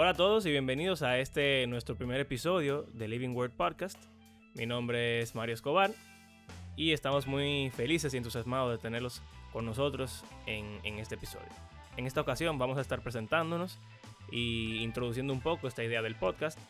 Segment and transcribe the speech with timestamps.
[0.00, 4.00] Hola a todos y bienvenidos a este nuestro primer episodio de Living Word Podcast.
[4.54, 5.90] Mi nombre es Mario Escobar
[6.76, 9.22] y estamos muy felices y entusiasmados de tenerlos
[9.52, 11.48] con nosotros en, este episodio.
[11.96, 13.80] En esta ocasión vamos a estar presentándonos
[14.30, 16.60] y introduciendo un poco esta idea del podcast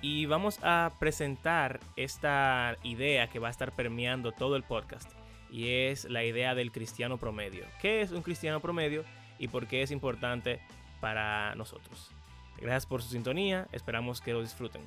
[0.00, 5.12] y vamos a presentar esta idea que va a estar permeando todo el podcast
[5.50, 7.66] y es la idea del cristiano promedio.
[7.82, 9.04] ¿Qué es un cristiano promedio
[9.38, 10.58] y por qué es importante
[11.02, 12.14] para nosotros?
[12.60, 14.82] Gracias por su sintonía, esperamos que lo disfruten.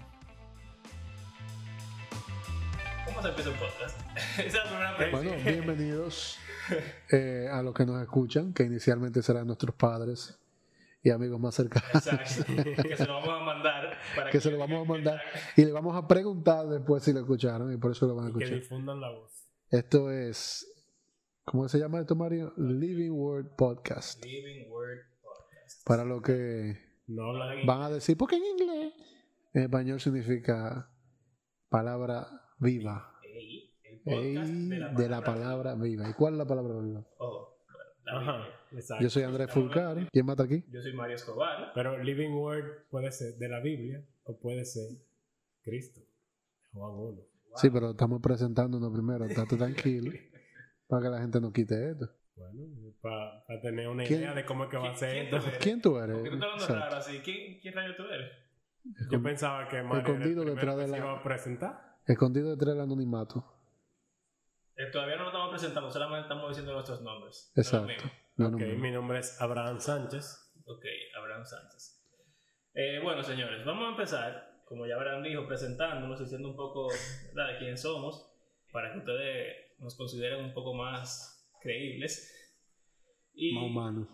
[3.05, 3.99] ¿Cómo se empieza un podcast?
[4.39, 5.27] Esa es la primera pregunta.
[5.29, 6.37] Bueno, bienvenidos
[7.11, 10.39] eh, a los que nos escuchan, que inicialmente serán nuestros padres
[11.03, 11.89] y amigos más cercanos.
[12.07, 13.97] Exacto, que se lo vamos a mandar.
[14.15, 15.21] Para que se lo vamos a mandar
[15.55, 18.29] y le vamos a preguntar después si lo escucharon y por eso lo van a
[18.29, 18.61] Y que escuchar.
[18.61, 19.31] difundan la voz.
[19.69, 20.65] Esto es,
[21.43, 22.53] ¿cómo se llama esto, Mario?
[22.57, 24.23] Living Word Podcast.
[24.25, 25.85] Living Word Podcast.
[25.85, 28.93] Para lo que No hablan van a decir, porque en inglés,
[29.53, 30.89] en español significa
[31.69, 33.19] palabra viva.
[33.23, 36.09] Ey, el podcast Ey, de la de la palabra viva.
[36.09, 37.05] ¿Y cuál es la palabra viva?
[37.19, 37.49] Bueno,
[38.05, 39.03] la Ajá, exacto.
[39.03, 40.07] Yo soy Andrés Fulcari.
[40.11, 40.63] ¿Quién mata aquí?
[40.69, 41.71] Yo soy Mario Escobar.
[41.73, 44.87] Pero Living Word puede ser de la Biblia o puede ser
[45.61, 46.01] Cristo.
[46.73, 47.21] Juan 1.
[47.55, 49.25] Sí, pero estamos presentándonos primero.
[49.25, 50.11] Estate tranquilo.
[50.87, 52.09] para que la gente no quite esto.
[52.35, 55.29] Bueno, para tener una ¿Quién- idea de cómo es que va a ¿Quién- ser quién
[55.31, 55.57] tú eres?
[55.59, 56.15] ¿Quién tú eres?
[56.15, 56.83] Porque tú estás hablando Exacto.
[56.85, 57.19] raro así.
[57.19, 58.31] ¿Quién, quién rayo tú eres?
[59.09, 61.95] Yo pensaba que Mario Escondido era el detrás de que se la- iba a presentar.
[62.05, 63.51] Escondido detrás del anonimato.
[64.77, 67.51] Eh, todavía no lo estamos presentando, solamente estamos diciendo nuestros nombres.
[67.55, 67.87] Exacto.
[67.87, 68.11] mismo.
[68.37, 68.75] No, no, Ok, no.
[68.79, 70.53] mi nombre es Abraham Sánchez.
[70.65, 70.83] Ok,
[71.17, 72.03] Abraham Sánchez.
[72.73, 76.89] Eh, bueno, señores, vamos a empezar, como ya Abraham dijo, presentándonos, diciendo un poco
[77.33, 77.53] ¿verdad?
[77.53, 78.29] de quién somos,
[78.73, 81.34] para que ustedes nos consideren un poco más
[81.65, 82.31] creíbles.
[83.33, 84.07] Y Más humano.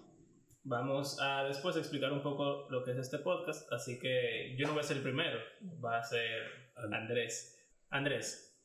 [0.63, 4.73] vamos a después explicar un poco lo que es este podcast, así que yo no
[4.73, 5.37] voy a ser el primero,
[5.83, 7.59] va a ser Andrés.
[7.89, 8.57] Andrés,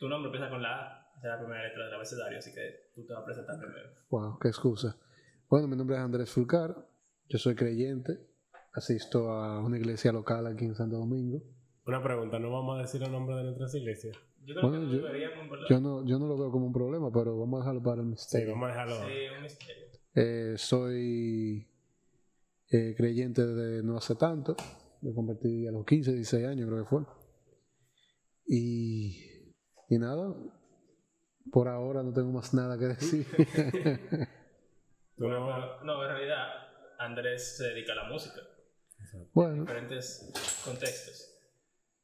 [0.00, 2.90] tu nombre empieza con la A, esa es la primera letra del abecedario, así que
[2.94, 3.88] tú te vas a presentar primero.
[4.10, 4.96] Wow, qué excusa.
[5.48, 6.74] Bueno, mi nombre es Andrés Fulcar.
[7.28, 8.18] Yo soy creyente.
[8.74, 11.42] Asisto a una iglesia local aquí en Santo Domingo.
[11.86, 14.16] Una pregunta, ¿no vamos a decir el nombre de nuestras iglesias?
[14.46, 15.68] Yo creo Bueno, que no yo-.
[15.68, 18.06] Yo no, yo no lo veo como un problema, pero vamos a dejarlo para el
[18.06, 18.52] Sí, misterio.
[18.52, 18.96] vamos a dejarlo.
[18.96, 19.82] Sí, un misterio.
[20.14, 21.66] Eh, soy
[22.70, 24.56] eh, creyente desde no hace tanto.
[25.02, 27.02] Me convertí a los 15, 16 años, creo que fue.
[28.46, 29.16] Y,
[29.88, 30.34] y nada,
[31.50, 33.26] por ahora no tengo más nada que decir.
[35.16, 36.48] Bueno, no- en realidad
[36.98, 38.40] Andrés se dedica a la música,
[39.34, 40.32] bueno, diferentes
[40.64, 41.28] contextos.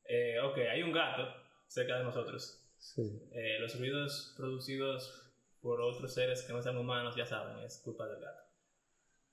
[0.04, 1.24] Eh, ok, hay un gato
[1.68, 2.64] cerca de nosotros.
[2.78, 3.02] sí.
[3.32, 8.06] Eh, los ruidos producidos por otros seres que no sean humanos, ya saben, es culpa
[8.08, 8.42] del gato.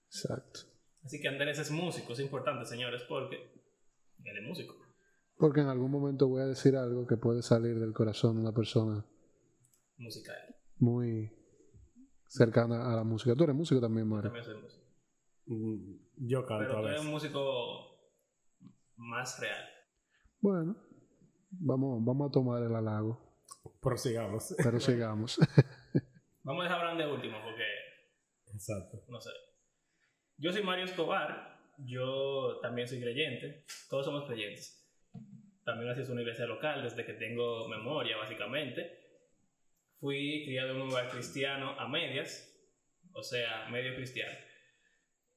[0.08, 0.60] Exacto.
[1.04, 3.36] Así que Andrés es músico, es importante, señores, porque
[4.24, 4.76] él es músico.
[5.38, 8.54] Porque en algún momento voy a decir algo que puede salir del corazón de una
[8.54, 9.06] persona
[9.98, 10.56] Musical.
[10.78, 11.32] muy
[12.28, 13.36] cercana a la música.
[13.36, 14.32] Tú eres músico también, Mario.
[14.32, 14.84] También soy músico.
[15.48, 18.00] Mm, Yo canto Pero a tú eres un músico
[18.96, 19.64] más real.
[20.42, 20.76] Bueno,
[21.60, 23.20] vamos, vamos a tomar el halago,
[23.82, 24.56] Prosigamos.
[24.58, 25.38] pero sigamos.
[26.44, 27.64] Vamos a dejar hablar de último porque
[28.54, 29.04] Exacto.
[29.10, 29.32] no sé.
[30.38, 34.88] Yo soy Mario Escobar, yo también soy creyente, todos somos creyentes.
[35.64, 38.92] También asisto a una iglesia local desde que tengo memoria, básicamente.
[40.00, 42.48] Fui criado en un lugar cristiano a medias,
[43.14, 44.38] o sea, medio cristiano.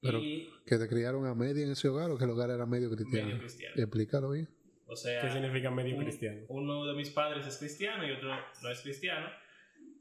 [0.02, 2.66] Pero- y ¿Que te criaron a media en ese hogar o que el hogar era
[2.66, 3.28] medio cristiano?
[3.28, 3.74] medio cristiano.
[3.78, 4.48] Explícalo bien.
[4.90, 6.40] O sea, ¿Qué significa medio un- cristiano?
[6.48, 8.30] uno de mis padres es cristiano y otro
[8.62, 9.28] no es cristiano,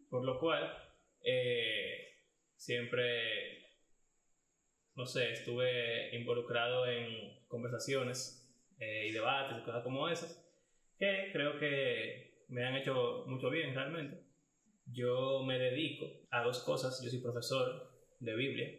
[0.10, 0.74] por lo cual
[1.24, 2.22] eh,
[2.56, 3.66] siempre,
[4.96, 8.50] no sé, estuve involucrado en conversaciones
[8.80, 10.44] eh, y debates y cosas como esas,
[10.98, 14.24] que creo que me han hecho mucho bien realmente.
[14.86, 17.92] Yo me dedico a dos cosas, yo soy profesor
[18.22, 18.70] de Biblia,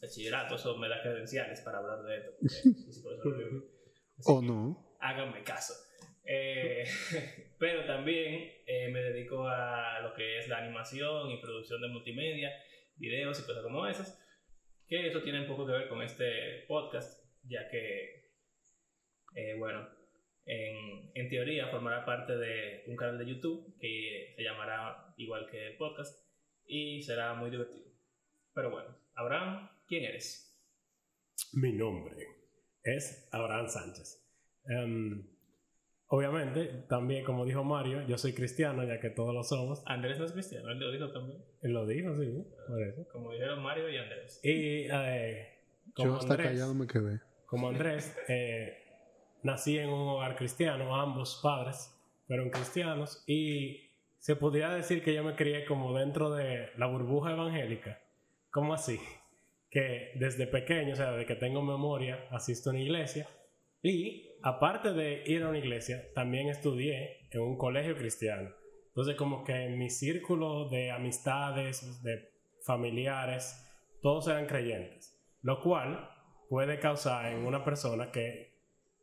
[0.00, 2.54] bachillerato, eso me da credenciales para hablar de esto, porque
[2.92, 3.62] soy profesor de Biblia.
[4.18, 4.85] Así ¿O que- no?
[5.00, 5.74] Háganme caso.
[6.24, 6.84] Eh,
[7.58, 12.52] pero también eh, me dedico a lo que es la animación y producción de multimedia,
[12.96, 14.22] videos y cosas como esas,
[14.88, 18.32] que eso tiene un poco que ver con este podcast, ya que,
[19.34, 19.88] eh, bueno,
[20.44, 25.68] en, en teoría formará parte de un canal de YouTube que se llamará igual que
[25.68, 26.26] el podcast
[26.66, 27.86] y será muy divertido.
[28.54, 30.46] Pero bueno, Abraham, ¿quién eres?
[31.52, 32.16] Mi nombre
[32.82, 34.25] es Abraham Sánchez.
[34.68, 35.26] Em,
[36.08, 39.82] obviamente, también como dijo Mario, yo soy cristiano, ya que todos lo somos.
[39.86, 43.06] Andrés no es cristiano, él lo dijo también, Él lo dijo, sí, por eso.
[43.12, 44.40] como dijeron Mario y Andrés.
[44.42, 45.48] Y eh,
[45.94, 47.20] como Yo hasta Andrés, callado me quedé.
[47.46, 48.82] como Andrés, eh,
[49.42, 51.92] nací en un hogar cristiano, ambos padres
[52.26, 57.32] fueron cristianos y se podría decir que yo me crié como dentro de la burbuja
[57.32, 58.00] evangélica.
[58.50, 58.98] ¿Cómo así?
[59.70, 63.28] Que desde pequeño, o sea, desde que tengo memoria, asisto a una iglesia
[63.86, 68.50] y aparte de ir a una iglesia, también estudié en un colegio cristiano.
[68.88, 72.30] Entonces como que en mi círculo de amistades, de
[72.62, 73.62] familiares,
[74.02, 76.10] todos eran creyentes, lo cual
[76.48, 78.56] puede causar en una persona que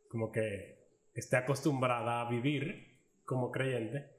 [0.08, 0.78] como que
[1.14, 4.10] esté acostumbrada a vivir como creyente,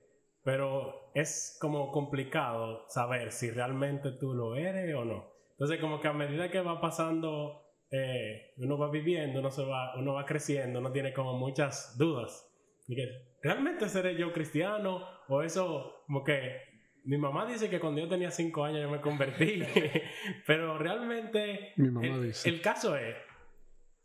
[0.43, 5.31] pero es como complicado saber si realmente tú lo eres o no.
[5.51, 7.64] Entonces como que a medida que va pasando,
[7.95, 12.51] eh, uno va viviendo, uno, se va, uno va creciendo, uno tiene como muchas dudas.
[13.41, 15.07] ¿Realmente seré yo cristiano?
[15.27, 16.61] O eso como que
[17.05, 19.63] mi mamá dice que cuando yo tenía cinco años yo me convertí,
[20.47, 22.49] pero realmente Mi mamá el, dice.
[22.49, 23.15] el caso es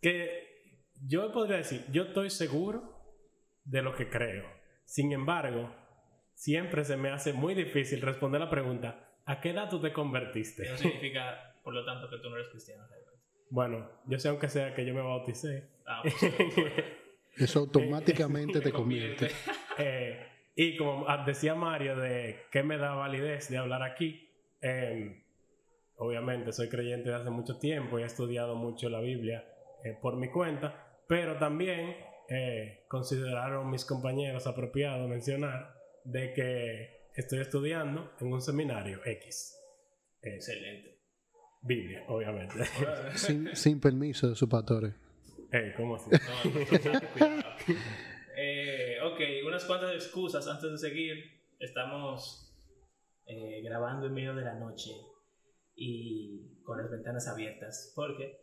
[0.01, 3.03] que yo podría decir, yo estoy seguro
[3.65, 4.45] de lo que creo.
[4.85, 5.75] Sin embargo,
[6.35, 10.63] siempre se me hace muy difícil responder la pregunta, ¿a qué edad tú te convertiste?
[10.65, 12.87] Eso significa, por lo tanto, que tú no eres cristiano.
[12.87, 13.20] realmente.
[13.51, 15.69] Bueno, yo sé aunque sea que yo me bauticé.
[15.87, 16.15] Ah, pues,
[17.37, 19.31] Eso automáticamente te convierte.
[19.79, 24.29] Eh, y como ah, decía Mario, de qué me da validez de hablar aquí,
[24.63, 25.25] eh,
[25.97, 29.45] obviamente soy creyente de hace mucho tiempo y he estudiado mucho la Biblia
[29.85, 31.97] eh, por mi cuenta, pero también
[32.29, 35.75] eh, consideraron mis compañeros apropiado mencionar
[36.05, 39.57] de que estoy estudiando en un seminario X.
[40.23, 41.00] Eh, Excelente.
[41.63, 42.55] Biblia, obviamente.
[43.17, 44.95] Sin, sin permiso de sus pastores.
[45.53, 46.11] Eh, ¿Cómo así?
[46.11, 47.41] No.
[48.37, 51.17] Eh, ok, unas cuantas excusas antes de seguir.
[51.59, 52.55] Estamos
[53.27, 54.91] eh, grabando en medio de la noche
[55.75, 58.39] y con las ventanas abiertas porque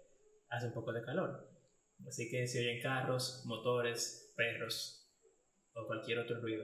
[0.49, 1.49] hace un poco de calor.
[2.07, 5.09] Así que si oyen carros, motores, perros
[5.73, 6.63] o cualquier otro ruido,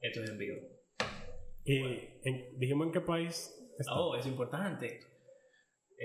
[0.00, 0.58] esto es en vivo.
[1.64, 1.78] Y
[2.22, 3.94] en- dijimos en qué país está.
[3.94, 5.00] Oh, es importante.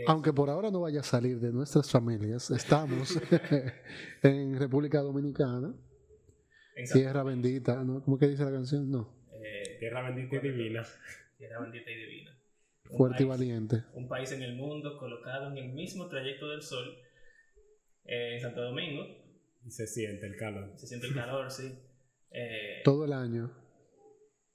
[0.07, 3.15] Aunque por ahora no vaya a salir de nuestras familias, estamos
[4.23, 5.73] en República Dominicana,
[6.91, 8.01] tierra bendita, ¿no?
[8.03, 8.89] ¿Cómo que dice la canción?
[8.89, 10.83] No, eh, Tierra bendita y divina.
[11.37, 12.31] tierra bendita y divina.
[12.89, 13.83] Un fuerte y país- valiente.
[13.93, 16.97] un país en el mundo colocado en el mismo trayecto del Sol,
[18.05, 19.05] eh, en Santo Domingo.
[19.65, 20.71] Y se siente el calor.
[20.75, 21.71] Se siente el calor, sí.
[22.35, 23.51] Eh, Todo el año.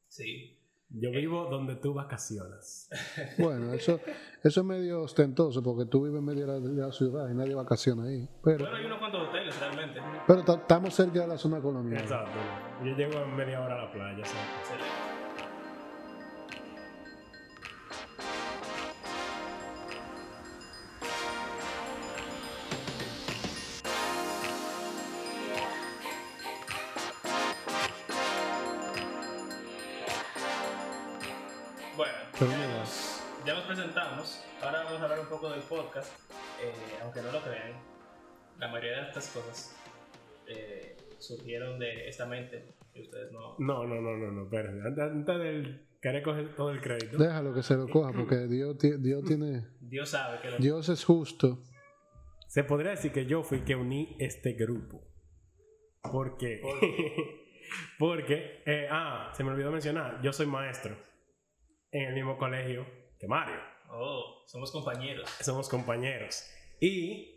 [0.09, 0.58] sí.
[0.91, 2.89] Yo vivo donde tú vacacionas.
[3.39, 4.01] Bueno, eso,
[4.43, 7.35] eso es medio ostentoso porque tú vives en medio de la, de la ciudad y
[7.35, 8.29] nadie vacaciona ahí.
[8.43, 10.01] Pero, Bueno, hay unos cuantos hoteles realmente.
[10.27, 12.01] pero ta- estamos cerca de la zona colonial.
[12.01, 12.39] Exacto.
[12.85, 14.25] Yo llego en media hora a la playa.
[14.25, 14.35] ¿sí?
[35.69, 36.13] Podcast.
[36.63, 36.73] Eh,
[37.03, 37.73] aunque no lo crean,
[38.59, 39.77] la mayoría de estas cosas
[40.47, 44.45] eh, surgieron de esta mente que ustedes no, No, no, no, no, no.
[44.45, 45.03] Espérate.
[45.03, 45.85] Antes, del.
[46.01, 47.19] Querer coger todo el crédito.
[47.19, 49.67] Déjalo que se lo coja porque Dios, Dios tiene...
[49.81, 51.61] Dios sabe que lo Dios es justo.
[52.47, 55.03] Se podría decir que yo fui que uní este grupo.
[56.03, 56.63] ¿Por qué?
[57.99, 60.97] Porque, eh, ah, se me olvidó mencionar, yo soy maestro
[61.91, 62.87] en el mismo colegio
[63.19, 63.61] que Mario.
[63.91, 65.29] Oh, somos compañeros.
[65.41, 66.45] Somos compañeros.
[66.81, 67.35] Y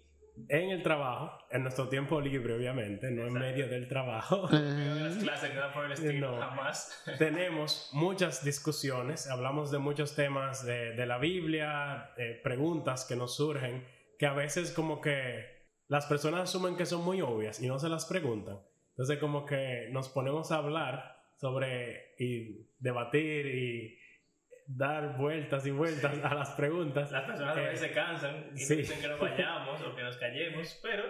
[0.50, 5.18] en el trabajo, en nuestro tiempo libre, obviamente, no en medio del trabajo, En las
[5.18, 6.42] Eh, clases, nada por el estilo, No.
[6.42, 7.04] jamás.
[7.18, 13.36] tenemos muchas discusiones, hablamos de muchos temas de, de la Biblia, eh, preguntas que nos
[13.36, 13.86] surgen,
[14.18, 15.46] que a veces como que
[15.88, 18.60] las personas asumen que son muy obvias y no se las preguntan.
[18.92, 23.98] Entonces como que nos ponemos a hablar sobre y debatir y
[24.78, 27.12] dar vueltas y vueltas a las preguntas.
[27.12, 28.76] Las personas a Eh, veces se cansan y sí.
[28.78, 31.04] dicen que nos vayamos o que nos callemos, pero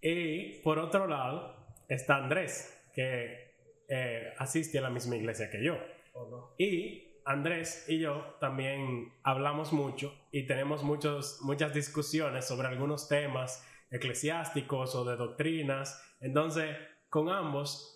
[0.00, 3.54] Y por otro lado está Andrés, que
[3.88, 5.76] eh, asiste a la misma iglesia que yo.
[6.14, 6.54] o no.
[6.58, 13.66] Y Andrés y yo también hablamos mucho y tenemos muchos, muchas discusiones sobre algunos temas
[13.90, 16.02] eclesiásticos o de doctrinas.
[16.20, 16.76] Entonces,
[17.08, 17.90] con ambos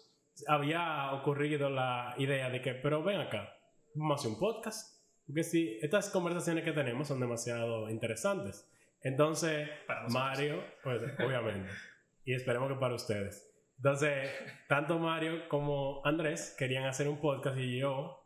[0.46, 3.52] había ocurrido la idea de que, pero ven acá,
[3.94, 4.98] vamos a hacer un podcast.
[5.26, 8.66] Porque si estas conversaciones que tenemos son demasiado interesantes.
[9.02, 10.08] Entonces, Para.
[10.08, 11.70] Mario, pues obviamente,
[12.24, 13.44] y esperemos que para ustedes.
[13.76, 14.28] Entonces,
[14.68, 18.18] tanto Mario como Andrés querían hacer un podcast y yo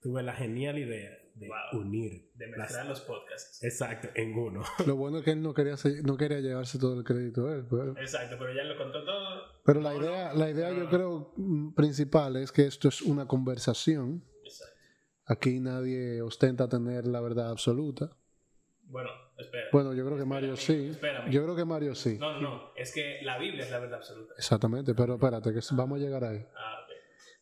[0.00, 1.80] tuve la genial idea de Wow.
[1.82, 2.30] unir.
[2.34, 3.62] De las- mezclar los podcasts.
[3.62, 4.62] Exacto, en uno.
[4.86, 7.66] Lo bueno es que él no quería, se- no quería llevarse todo el crédito él.
[7.68, 9.42] Pero, Exacto, pero ya lo contó todo.
[9.64, 13.26] pero la idea, la idea no, yo creo mm, principal es que esto es una
[13.26, 14.24] conversación.
[15.28, 18.10] Aquí nadie ostenta tener la verdad absoluta.
[18.84, 19.66] Bueno, espera.
[19.72, 20.90] Bueno, yo creo que Mario Espérame, sí.
[20.92, 21.30] espérame.
[21.30, 22.16] Yo creo que Mario sí.
[22.18, 22.62] No, no, no.
[22.76, 24.32] Es que la Biblia es la verdad absoluta.
[24.38, 26.38] Exactamente, pero espérate, que vamos a llegar ahí.
[26.56, 26.92] Ah, ok.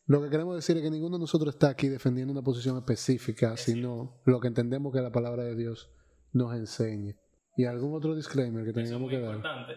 [0.07, 3.55] Lo que queremos decir es que ninguno de nosotros está aquí defendiendo una posición específica,
[3.55, 5.89] sino lo que entendemos que la palabra de Dios
[6.33, 7.15] nos enseñe.
[7.55, 9.35] ¿Y algún otro disclaimer que Eso es tengamos muy que dar?
[9.35, 9.73] importante.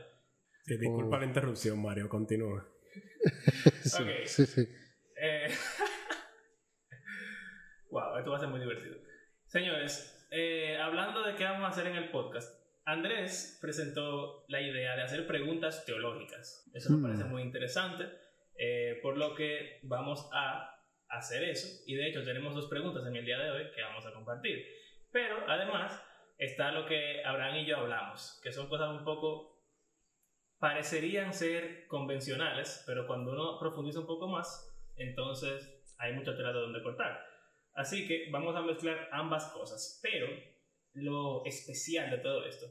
[0.66, 1.20] Sí, disculpa Oh.
[1.20, 2.66] la interrupción, Mario, continúa.
[3.84, 4.08] Sí, Ok.
[4.26, 4.68] sí, sí.
[5.22, 5.46] Eh,
[7.90, 8.96] wow, esto va a ser muy divertido.
[9.46, 14.96] Señores, eh, hablando de qué vamos a hacer en el podcast, Andrés presentó la idea
[14.96, 16.70] de hacer preguntas teológicas.
[16.74, 17.02] Eso me Mm.
[17.02, 18.04] parece muy interesante,
[18.58, 20.76] eh, por lo que vamos a
[21.08, 21.82] hacer eso.
[21.86, 24.64] Y de hecho tenemos dos preguntas en el día de hoy que vamos a compartir.
[25.12, 26.00] Pero además
[26.38, 29.60] está lo que Abraham y yo hablamos, que son cosas un poco
[30.58, 36.60] parecerían ser convencionales, pero cuando uno profundiza un poco más, entonces hay mucha tela de
[36.60, 37.24] donde cortar.
[37.74, 40.26] Así que vamos a mezclar ambas cosas, pero
[40.94, 42.66] lo especial de todo esto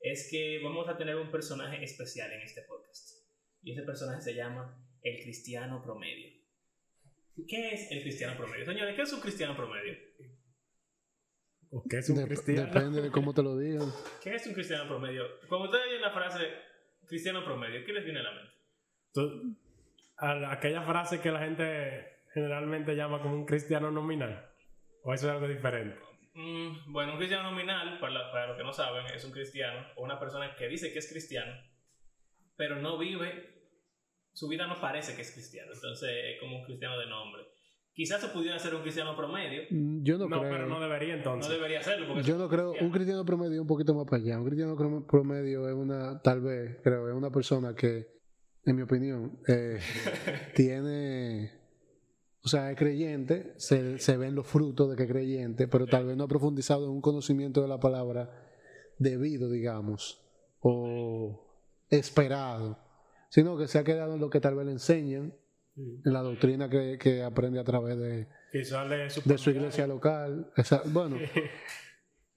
[0.00, 3.26] es que vamos a tener un personaje especial en este podcast.
[3.62, 6.38] Y ese personaje se llama el cristiano promedio.
[7.48, 8.64] ¿Qué es el cristiano promedio?
[8.64, 9.94] Señores, ¿qué es un cristiano promedio?
[11.70, 12.66] ¿O qué es un Dep- cristiano?
[12.72, 13.92] depende de cómo te lo digan.
[14.22, 15.24] ¿Qué es un cristiano promedio?
[15.48, 16.48] Cuando ustedes oyen la frase
[17.06, 18.52] cristiano promedio, ¿qué les viene a la mente?
[19.12, 19.56] Tú-
[20.16, 24.46] a la- aquella frase que la gente generalmente llama como un cristiano nominal.
[25.02, 25.96] ¿O eso es algo diferente?
[26.34, 29.86] Mm, bueno, un cristiano nominal, para, la- para los que no saben, es un cristiano
[29.96, 31.52] o una persona que dice que es cristiano,
[32.56, 33.54] pero no vive,
[34.32, 37.42] su vida no parece que es cristiano, entonces es como un cristiano de nombre.
[37.92, 40.52] Quizás se pudiera ser un cristiano promedio, Mm, Yo no, No, creo.
[40.52, 41.50] pero no debería no entonces.
[41.52, 42.06] debería serlo.
[42.06, 42.72] Porque Yo no creo.
[42.80, 43.24] Un cristiano.
[43.24, 44.38] promedio es un poquito más para allá.
[44.38, 44.76] Un cristiano
[45.08, 48.06] promedio es una, tal vez, creo, es una persona que,
[48.64, 49.80] en mi opinión, eh,
[50.54, 51.57] tiene.
[52.44, 56.06] O sea, es creyente, se, se ven los frutos de que es creyente, pero tal
[56.06, 58.30] vez no ha profundizado en un conocimiento de la palabra
[58.98, 60.22] debido, digamos,
[60.60, 61.44] o
[61.90, 62.78] esperado,
[63.28, 65.34] sino que se ha quedado en lo que tal vez le enseñan,
[65.76, 68.28] en la doctrina que, que aprende a través de,
[69.04, 70.50] de su, de su iglesia local.
[70.56, 71.16] Esa- bueno,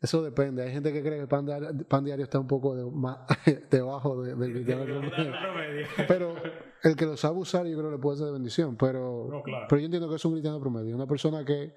[0.02, 0.64] eso depende.
[0.64, 3.20] Hay gente que cree que el pan, diario- pan diario está un poco de- más
[3.70, 5.12] debajo de- del cristiano promedio.
[5.42, 5.88] promedio.
[6.08, 6.36] Pero
[6.84, 8.76] el que lo sabe usar, yo creo que le puede ser de bendición.
[8.78, 9.66] Pero, No, claro.
[9.70, 10.96] pero yo entiendo que es un cristiano promedio.
[10.96, 11.74] Una persona que,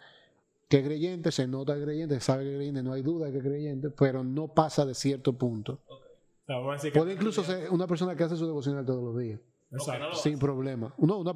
[0.68, 3.26] que es creyente, se nota que es creyente, sabe que es creyente, no hay duda
[3.26, 5.80] de que es creyente, pero no pasa de cierto punto.
[6.46, 9.40] Que- Puede incluso ser una persona que hace su devocional todos los días,
[9.72, 10.08] Exacto.
[10.08, 10.94] no sin problema.
[10.98, 11.32] No, una,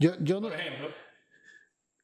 [0.00, 0.88] yo, yo no, Por ejemplo,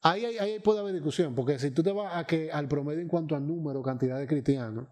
[0.02, 3.08] Ahí, ahí puede haber discusión, porque si tú te vas a que al promedio en
[3.08, 4.86] cuanto a número, cantidad de cristianos,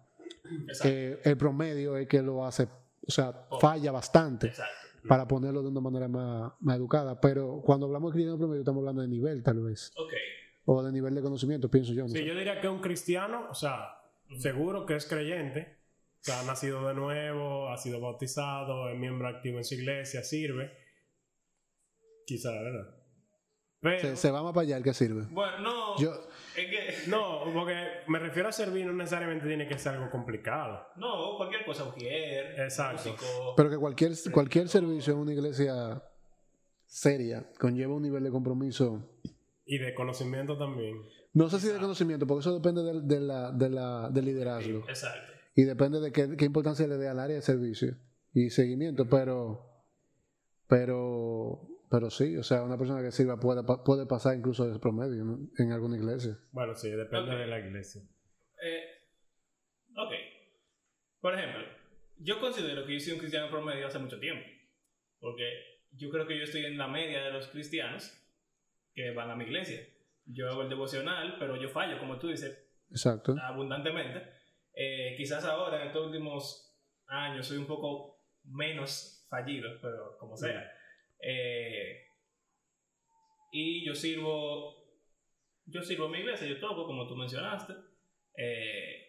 [0.83, 2.63] eh, el promedio es que lo hace,
[3.07, 5.07] o sea, falla bastante exacto.
[5.07, 7.19] para ponerlo de una manera más, más educada.
[7.21, 10.13] Pero cuando hablamos de cristiano promedio, estamos hablando de nivel, tal vez, Ok,
[10.65, 12.03] o de nivel de conocimiento, pienso yo.
[12.03, 12.25] no Sí, sé.
[12.25, 14.01] yo diría que un cristiano, o sea,
[14.39, 15.77] seguro que es creyente,
[16.19, 20.21] o sea, ha nacido de nuevo, ha sido bautizado, es miembro activo en su iglesia,
[20.23, 20.69] sirve.
[22.25, 22.93] Quizá, ¿verdad?
[23.79, 25.25] Pero, Se, se va más para allá el que sirve.
[25.29, 26.11] bueno, no, Yo,
[26.55, 27.75] es que, no, porque
[28.07, 30.87] me refiero a servir, no necesariamente tiene que ser algo complicado.
[30.95, 33.09] no, cualquier cosa, ujier, Exacto.
[33.09, 36.03] músico, pero que cualquier, cualquier servicio en una iglesia
[36.85, 39.03] seria conlleva un nivel de compromiso.
[39.65, 41.01] Y de conocimiento también.
[41.33, 44.79] No sé si de conocimiento, porque eso depende del, de la, de la, del liderazgo.
[44.89, 45.31] exacto.
[45.55, 47.95] y depende de qué, qué importancia le dé al área de servicio
[48.33, 49.63] y seguimiento, pero
[50.67, 55.23] pero pero sí, o sea, una persona que sirva puede, puede pasar incluso de promedio
[55.23, 55.39] ¿no?
[55.57, 56.37] en alguna iglesia.
[56.51, 57.37] Bueno, sí, depende Ok.
[57.39, 58.01] de la iglesia.
[58.61, 58.83] Eh,
[59.95, 60.11] ok.
[61.21, 61.61] Por ejemplo,
[62.19, 64.45] yo considero que yo soy un cristiano promedio hace mucho tiempo.
[65.19, 65.43] Porque
[65.91, 68.13] yo creo que yo estoy en la media de los cristianos
[68.93, 69.81] que van a mi iglesia.
[70.25, 72.57] Yo hago el devocional, pero yo fallo, como tú dices,
[72.91, 73.35] Exacto.
[73.41, 74.29] abundantemente.
[74.73, 76.77] Eh, quizás ahora, en estos últimos
[77.07, 80.71] años, soy un poco menos fallido, pero como sea.
[81.19, 82.07] Eh,
[83.51, 84.75] y yo sirvo,
[85.65, 87.73] yo sirvo a mi iglesia, yo toco, como tú mencionaste.
[88.37, 89.07] Eh,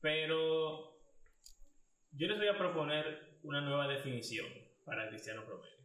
[0.00, 1.00] pero
[2.12, 4.46] yo les voy a proponer una nueva definición
[4.84, 5.78] para el cristiano promedio.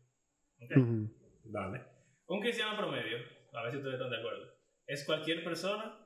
[0.59, 0.77] ¿ok?
[0.77, 1.23] Ujú.
[1.45, 1.81] Dale.
[2.27, 3.17] Un cristiano promedio,
[3.53, 4.53] a ver si ustedes están de acuerdo,
[4.87, 5.99] es cualquier persona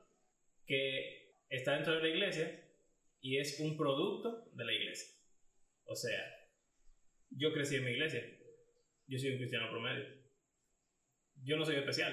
[0.66, 2.64] que está dentro de la iglesia
[3.20, 5.16] y es un producto de la iglesia.
[5.84, 6.20] O sea,
[7.30, 8.22] yo crecí en mi iglesia,
[9.08, 10.04] yo soy un cristiano promedio.
[11.42, 12.12] Yo no soy especial.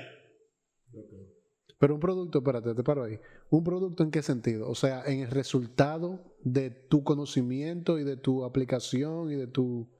[1.80, 3.20] Pero un producto, espérate, te paro ahí.
[3.50, 4.70] ¿Un producto en qué sentido?
[4.70, 9.92] O sea, en el resultado de tu conocimiento y de tu aplicación y de tu,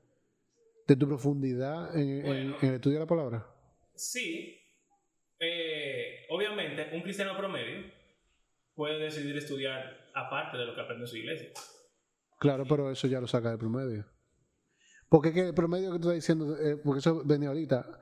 [0.86, 2.56] de tu profundidad en, en- Bueno.
[2.62, 3.46] en el estudio de la palabra.
[3.94, 4.58] Sí,
[5.38, 7.92] eh, obviamente un cristiano promedio
[8.74, 11.50] puede decidir estudiar aparte de lo que aprende en su iglesia.
[12.38, 14.06] Claro, pero eso ya lo saca del promedio.
[15.08, 18.00] Porque es que el promedio que tú estás diciendo, eh, porque eso venía ahorita,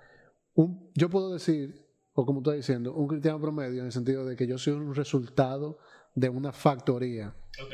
[0.54, 4.24] un, yo puedo decir, o como tú estás diciendo, un cristiano promedio en el sentido
[4.24, 5.78] de que yo soy un resultado
[6.14, 7.34] de una factoría.
[7.62, 7.72] Ok.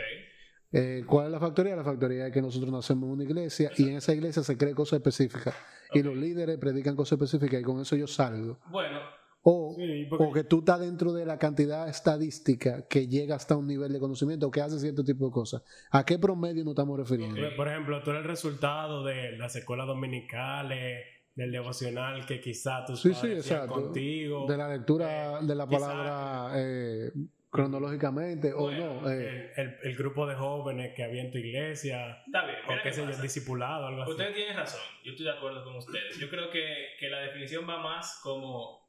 [0.72, 1.74] Eh, ¿Cuál es la factoría?
[1.76, 4.72] La factoría es que nosotros nacemos en una iglesia y en esa iglesia se cree
[4.74, 5.54] cosas específicas
[5.92, 6.04] y Ok.
[6.06, 8.60] los líderes predican cosas específicas y con eso yo salgo.
[8.70, 9.00] Bueno,
[9.42, 13.56] O, Sí, porque- o que tú estás dentro de la cantidad estadística que llega hasta
[13.56, 15.62] un nivel de conocimiento o que hace cierto tipo de cosas.
[15.90, 17.40] ¿A qué promedio nos estamos refiriendo?
[17.56, 21.04] Por ejemplo, tú eres el resultado de las escuelas dominicales,
[21.34, 24.46] del devocional que quizá tus Sí, padres sí, contigo.
[24.46, 27.10] De la lectura eh, de la quizá- palabra eh,
[27.48, 29.08] cronológicamente o no.
[29.10, 32.58] eh, el, el- el grupo de jóvenes que había en tu iglesia, está bien.
[32.68, 34.10] o qué sé yo, discipulado, algo así.
[34.12, 36.18] Ustedes tienen razón, yo estoy de acuerdo con ustedes.
[36.18, 36.64] Yo creo que,
[36.98, 38.79] que la definición va más como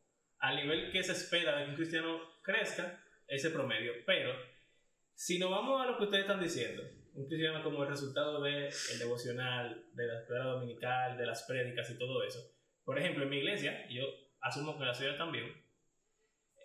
[0.41, 3.93] al nivel que se espera de que un cristiano crezca, ese promedio.
[4.05, 4.33] Pero
[5.13, 6.83] si nos vamos a lo que ustedes están diciendo,
[7.13, 11.97] un cristiano como el resultado del devocional, de la escuela dominical, de las prédicas y
[11.97, 12.39] todo eso.
[12.83, 14.05] Por ejemplo, en mi iglesia, y yo
[14.41, 15.45] asumo que en la suya también,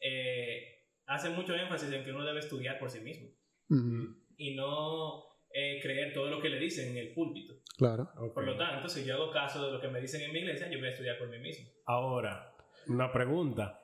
[0.00, 3.28] eh, hace mucho énfasis en que uno debe estudiar por sí mismo
[3.70, 7.54] ujú, y no eh, creer todo lo que le dicen en el púlpito.
[7.76, 8.10] claro.
[8.34, 10.70] Por lo tanto, si yo hago caso de lo que me dicen en mi iglesia,
[10.70, 11.68] yo voy a estudiar por mí mismo.
[11.86, 12.55] Ahora,
[12.88, 13.80] una pregunta.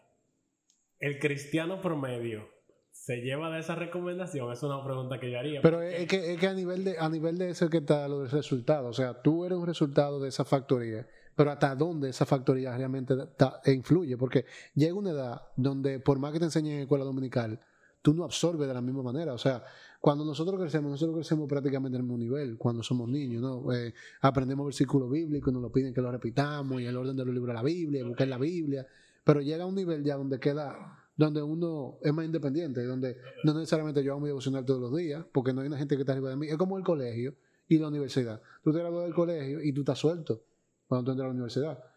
[0.98, 2.48] ¿El cristiano promedio
[2.92, 4.52] se lleva de esa recomendación?
[4.52, 5.60] Es una pregunta que yo haría.
[5.62, 8.06] Pero es es que, es que a nivel de a nivel de eso que está
[8.08, 8.88] lo del resultado.
[8.88, 11.06] O sea, tú eres un resultado de esa factoría.
[11.34, 14.16] Pero hasta dónde esa factoría realmente ta- influye.
[14.18, 14.44] Porque
[14.74, 17.58] llega una edad donde, por más que te enseñen en escuela dominical,
[18.02, 19.32] tú no absorbes de la misma manera.
[19.32, 19.64] O sea,
[20.00, 23.72] cuando nosotros crecemos, nosotros crecemos prácticamente al mismo nivel, cuando somos niños, ¿no?
[23.72, 27.32] Eh, aprendemos versículos bíblicos, nos lo piden que lo repitamos, y el orden de los
[27.32, 28.86] libros de la Biblia, buscar la Biblia.
[29.24, 33.54] Pero llega a un nivel ya donde queda, donde uno es más independiente, donde no
[33.54, 36.12] necesariamente yo hago mi devocional todos los días, porque no hay una gente que está
[36.12, 36.48] arriba de mí.
[36.48, 37.36] Es como el colegio
[37.68, 38.42] y la universidad.
[38.64, 40.42] Tú te gradúas del colegio y tú estás suelto
[40.88, 41.91] cuando tú entras a la universidad.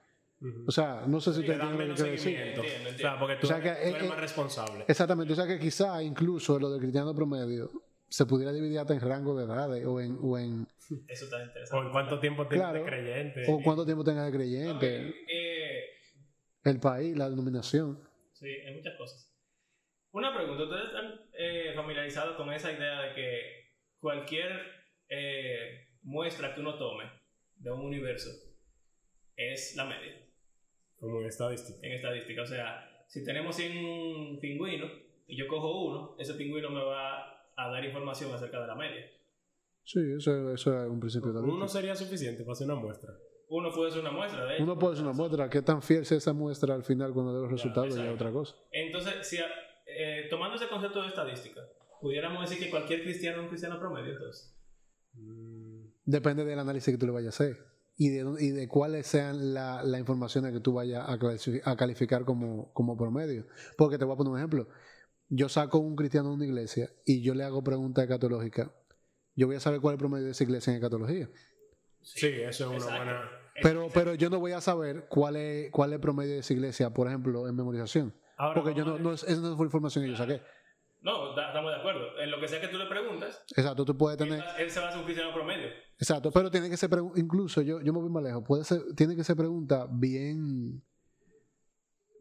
[0.68, 2.34] O sea, no sé si Te te dan entiendes lo menos que quiero decir.
[2.36, 2.64] seguimiento.
[2.64, 4.86] Entiendo, O sea, porque tú, O sea, que, eres, tú eres eh, más responsable.
[4.88, 7.72] Exactamente, o sea que quizá incluso lo del cristiano promedio
[8.08, 10.68] se pudiera dividir hasta en rango de edades o en, o en
[11.08, 11.86] Eso está ¿O interesante.
[11.88, 12.84] en cuánto tiempo tienes Claro.
[12.84, 13.44] de creyente?
[13.50, 15.84] o cuánto tiempo tenga de creyente, eh,
[16.64, 18.00] el país, la denominación.
[18.34, 19.32] sí, hay muchas cosas.
[20.12, 23.42] Una pregunta, ¿ustedes están eh, familiarizados con esa idea de que
[24.00, 24.52] cualquier
[25.10, 27.06] eh, muestra que uno tome
[27.56, 28.30] de un universo
[29.36, 30.14] es la media
[31.00, 31.80] Como en estadística.
[31.86, 32.42] en estadística?
[32.42, 34.92] O sea, si tenemos 100 pingüinos
[35.28, 39.06] y yo cojo uno, ese pingüino me va a dar información acerca de la media.
[39.84, 43.14] Sí, eso, eso es un principio de Uno sería suficiente para hacer una muestra.
[43.50, 44.64] Uno puede ser una muestra de hecho.
[44.64, 47.42] Uno puede ser una muestra, qué tan fiel sea esa muestra al final cuando dé
[47.42, 48.24] los resultados ya es exacto.
[48.24, 48.56] otra cosa.
[48.72, 49.38] Entonces, si,
[49.86, 51.62] eh, tomando ese concepto de estadística,
[52.02, 54.58] pudiéramos decir que cualquier cristiano es un cristiano promedio, entonces.
[55.14, 59.08] Mm, Depende del análisis que tú le vayas a hacer y de, y de cuáles
[59.08, 61.14] sean la- las informaciones que tú vayas a,
[61.72, 63.46] a calificar como, como promedio.
[63.78, 64.68] Porque te voy a poner un ejemplo.
[65.30, 68.70] Yo saco un cristiano de una iglesia y yo le hago preguntas escatológicas.
[69.36, 71.30] Yo voy a saber cuál es el promedio de esa iglesia en escatología.
[72.02, 73.32] Sí, eso es una buena.
[73.62, 76.54] Pero, pero yo no voy a saber cuál es, cuál es el promedio de esa
[76.54, 78.14] iglesia, por ejemplo, en memorización.
[78.38, 80.42] Ahora, Porque yo no, no es, esa no fue información que yo saqué.
[81.06, 82.20] No, da- estamos de acuerdo.
[82.20, 84.44] En lo que sea que tú le preguntas, Exacto, tú puedes él, tener.
[84.58, 85.68] él se va a hacer un cristiano promedio.
[86.00, 89.16] Exacto, pero tiene que ser, incluso yo, yo me voy más lejos, puede ser, tiene
[89.16, 90.82] que ser pregunta bien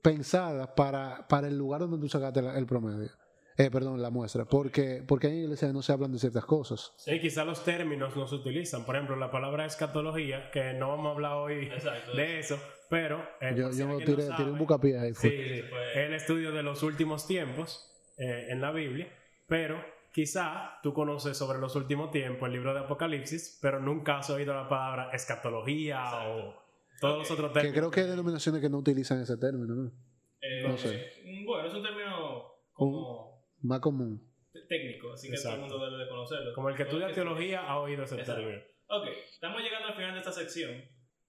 [0.02, 3.10] pensada para, para el lugar donde tú sacaste la- el promedio.
[3.56, 4.44] Eh, perdón, la muestra.
[4.44, 6.92] Porque, porque en iglesias no se hablan de ciertas cosas.
[6.98, 8.84] Sí, quizás los términos no se utilizan.
[8.84, 12.12] Por ejemplo, la palabra escatología, que no vamos a hablar hoy Exacto.
[12.16, 12.58] de eso,
[12.90, 13.22] pero.
[13.40, 15.14] eh, Yo, yo tiré, no tiré un sabe, bucapié ahí.
[15.14, 19.08] Sí, sí, Pues- el estudio de los últimos tiempos eh, en la Biblia,
[19.46, 24.30] pero quizá tú conoces sobre los últimos tiempos el libro de Apocalipsis, pero nunca has
[24.30, 26.30] oído la palabra escatología Exacto.
[26.48, 26.64] o
[27.00, 27.34] todos los Ok.
[27.38, 27.76] otros Que términos.
[27.78, 29.92] creo que hay denominaciones que no utilizan ese término, ¿no?
[30.40, 30.94] Eh, No sé.
[31.24, 34.22] eh, Bueno, es un término como Más común.
[34.68, 35.56] técnico, así que Exacto.
[35.58, 36.54] todo el mundo debe de conocerlo.
[36.54, 38.40] Como el que estudia teología ha oído ese Exacto.
[38.42, 38.62] término.
[38.88, 40.82] Ok, estamos llegando al final de esta sección,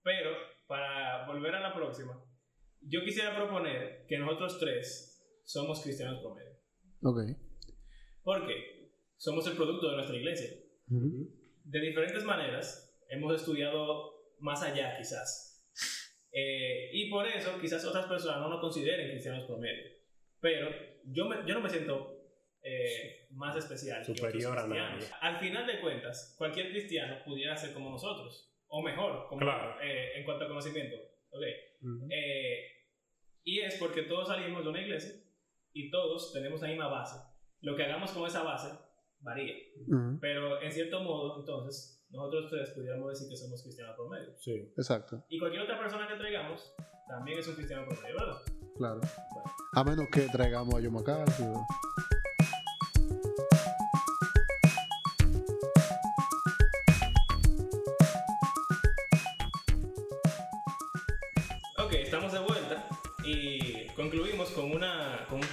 [0.03, 0.29] pero
[0.67, 2.13] para volver a la próxima,
[2.81, 6.54] yo quisiera proponer que nosotros tres somos cristianos promedio.
[7.05, 7.19] Ok.
[8.23, 8.89] ¿Por qué?
[9.17, 10.49] Somos el producto de nuestra iglesia.
[10.89, 11.29] Ujú.
[11.63, 15.51] De diferentes maneras, hemos estudiado más allá quizás.
[16.31, 19.89] Eh, y por eso quizás otras personas no nos consideren cristianos promedio.
[20.41, 20.69] Pero
[21.05, 22.11] yo, me- yo no me siento
[22.67, 24.03] eh, más especial.
[24.03, 25.05] Superior a nadie.
[25.21, 29.79] Al final de cuentas, cualquier cristiano pudiera ser como nosotros, o mejor, como, Claro.
[29.81, 30.95] eh, en cuanto a conocimiento.
[31.29, 31.43] Ok.
[31.83, 32.07] Ujú.
[32.11, 32.65] Eh,
[33.43, 35.13] y es porque todos salimos de una iglesia
[35.75, 37.19] y todos tenemos la misma base.
[37.61, 38.69] Lo que hagamos con esa base
[39.19, 39.53] varía.
[39.87, 44.33] Ujú, Pero en cierto modo, entonces, nosotros tres pudiéramos decir que somos cristianos promedio.
[44.39, 44.71] Sí.
[44.77, 46.73] Exacto, Y cualquier otra persona que traigamos
[47.09, 48.41] también es un cristiano promedio, ¿verdad?
[48.77, 49.01] claro.
[49.33, 49.51] Bueno.
[49.73, 51.43] A menos que traigamos a John McCarthy.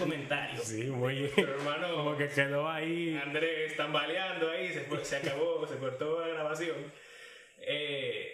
[0.04, 0.60] Una, con un comentario.
[0.62, 1.30] Sí, muy.
[1.34, 3.16] Pero hermano, Como que quedó ahí.
[3.16, 6.76] Andrés tambaleando ahí, se, fue- se acabó, se cortó la grabación.
[7.58, 8.32] Eh,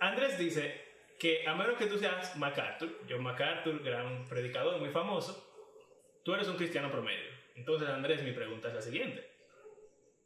[0.00, 0.80] Andrés dice
[1.18, 5.48] que a menos que tú seas MacArthur, John MacArthur, gran predicador muy famoso,
[6.24, 7.30] tú eres un cristiano promedio.
[7.54, 9.30] Entonces, Andrés, mi pregunta es la siguiente.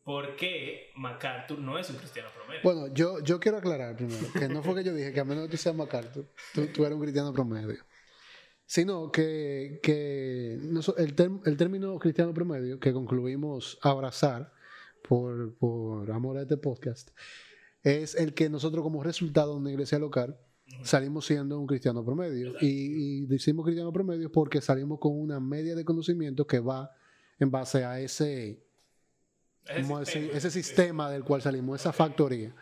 [0.04, 2.60] ¿Por qué MacArthur no es un cristiano promedio?
[2.62, 5.44] Bueno, yo, yo quiero aclarar primero que no fue que yo dije que a menos
[5.46, 6.24] que tú seas MacArthur,
[6.54, 7.84] tú, tú eres un cristiano promedio.
[8.66, 14.52] Sino que, que el, term- el término cristiano promedio que concluimos abrazar
[15.08, 17.10] por, por amor a este podcast
[17.84, 20.36] es el que nosotros como resultado de una iglesia local
[20.82, 22.54] salimos siendo un cristiano promedio.
[22.60, 26.90] Y, y decimos cristiano promedio porque salimos con una media de conocimiento que va
[27.38, 28.64] en base a ese,
[30.32, 32.52] ese sistema del cual salimos, esa factoría.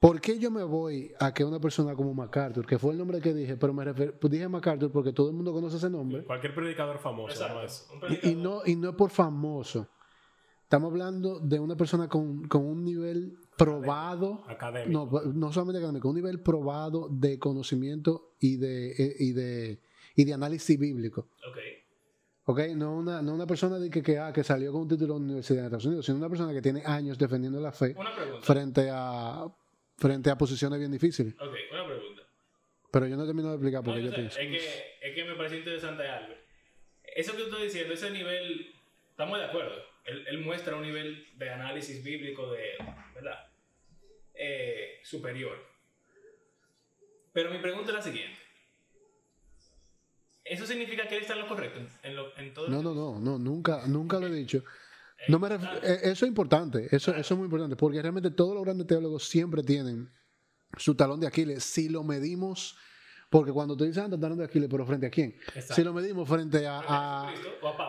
[0.00, 3.20] ¿Por qué yo me voy a que una persona como MacArthur, que fue el nombre
[3.20, 6.24] que dije, pero me refer- pues dije MacArthur porque todo el mundo conoce ese nombre,
[6.24, 7.44] Cualquier predicador famoso.
[7.92, 9.88] Un y, no, y no es por famoso.
[10.62, 15.20] Estamos hablando de una persona con, con un nivel probado, Académico.
[15.24, 19.80] no, no solamente académico, un nivel probado de conocimiento y de, eh, y de,
[20.16, 21.28] y de análisis bíblico.
[21.46, 21.58] Ok.
[22.46, 22.60] ¿Ok?
[22.74, 25.20] No una, no una persona de que, que, ah, que salió con un título de
[25.20, 28.14] la Universidad de Estados Unidos, sino una persona que tiene años defendiendo la fe Una
[28.16, 28.46] pregunta.
[28.46, 29.44] frente a,
[30.00, 31.34] frente a posiciones bien difíciles.
[31.38, 32.22] Ok, una pregunta.
[32.90, 34.38] Pero yo no termino de explicar por No, yo sé, pienso.
[34.40, 36.34] es, que, es que me parece interesante algo.
[37.04, 38.74] Eso que tú estás diciendo, ese nivel,
[39.10, 39.74] estamos de acuerdo.
[40.06, 42.70] Él, él muestra un nivel de análisis bíblico de,
[43.14, 43.46] ¿verdad?
[44.34, 45.56] Eh, superior.
[47.32, 48.38] Pero mi pregunta es la siguiente.
[50.44, 51.80] ¿Eso significa que él está en lo correcto?
[52.02, 54.64] En, lo- en todo No, no, no, no, nunca, nunca lo he dicho.
[55.28, 58.64] No me eh, eso es importante, eso, eso es muy importante, porque realmente todos los
[58.64, 60.10] grandes teólogos siempre tienen
[60.76, 62.76] su talón de Aquiles, si lo medimos,
[63.30, 65.36] porque cuando tú dices, anda, talón de Aquiles, pero frente a quién?
[65.54, 65.74] Exacto.
[65.74, 67.32] Si lo medimos frente a, a,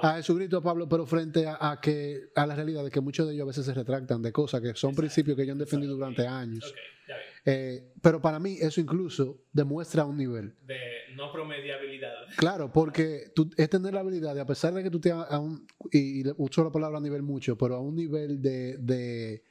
[0.04, 3.28] a Jesucristo, a Pablo, pero frente a, a que, a la realidad de que muchos
[3.28, 5.96] de ellos a veces se retractan de cosas que son principios que ellos han defendido
[5.96, 6.64] durante años.
[6.64, 6.78] Ok,
[7.08, 7.26] ya ven.
[7.44, 10.56] Eh, pero para mí eso incluso demuestra un nivel.
[10.62, 10.78] De
[11.16, 12.14] no promediabilidad.
[12.38, 15.40] Claro, porque tú, es tener la habilidad de, a pesar de que tú te a
[15.40, 19.44] un, y, y uso la palabra a nivel mucho, pero a un nivel de, de,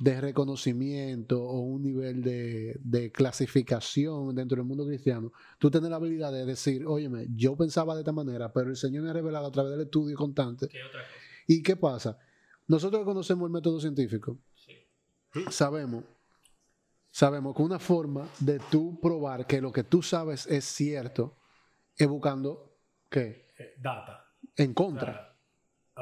[0.00, 5.96] de reconocimiento o un nivel de, de clasificación dentro del mundo cristiano, tú tener la
[5.96, 9.46] habilidad de decir, óyeme, yo pensaba de esta manera, pero el Señor me ha revelado
[9.46, 10.68] a través del estudio constante.
[10.68, 11.12] ¿Qué otra cosa?
[11.46, 12.18] ¿Y qué pasa?
[12.66, 14.72] Nosotros que conocemos el método científico, Sí.
[15.50, 16.04] sabemos,
[17.10, 21.36] sabemos que una forma de tú probar que lo que tú sabes es cierto
[21.96, 22.78] es buscando
[23.10, 23.46] ¿qué?
[23.58, 24.24] Eh, Data.
[24.56, 25.29] en contra.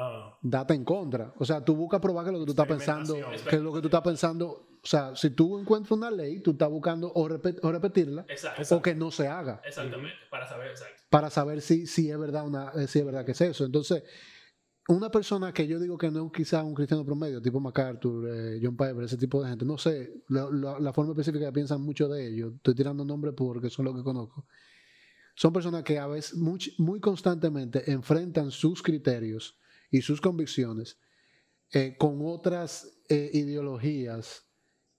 [0.01, 1.33] Ah, Data en contra.
[1.37, 3.15] O sea, tú buscas probar que lo que tú estás pensando,
[3.49, 4.47] que lo que tú estás pensando,
[4.81, 8.75] o sea, si tú encuentras una ley, tú estás buscando o, repet- o repetirla Exacto.
[8.77, 10.15] o que no se haga Exactamente.
[10.31, 11.03] Para saber exacto.
[11.09, 13.65] para saber si, si es verdad una, eh, si es verdad que es eso.
[13.65, 14.03] Entonces,
[14.87, 18.59] una persona que yo digo que no es quizás un cristiano promedio, tipo MacArthur, eh,
[18.63, 21.81] John Piper, ese tipo de gente, no sé, la, la- la forma específica que piensan
[21.81, 24.45] mucho de ellos, estoy tirando nombres porque son los que conozco,
[25.35, 29.58] son personas que a veces muy, muy constantemente enfrentan sus criterios
[29.91, 30.97] y sus convicciones
[31.71, 34.45] eh, con otras eh, ideologías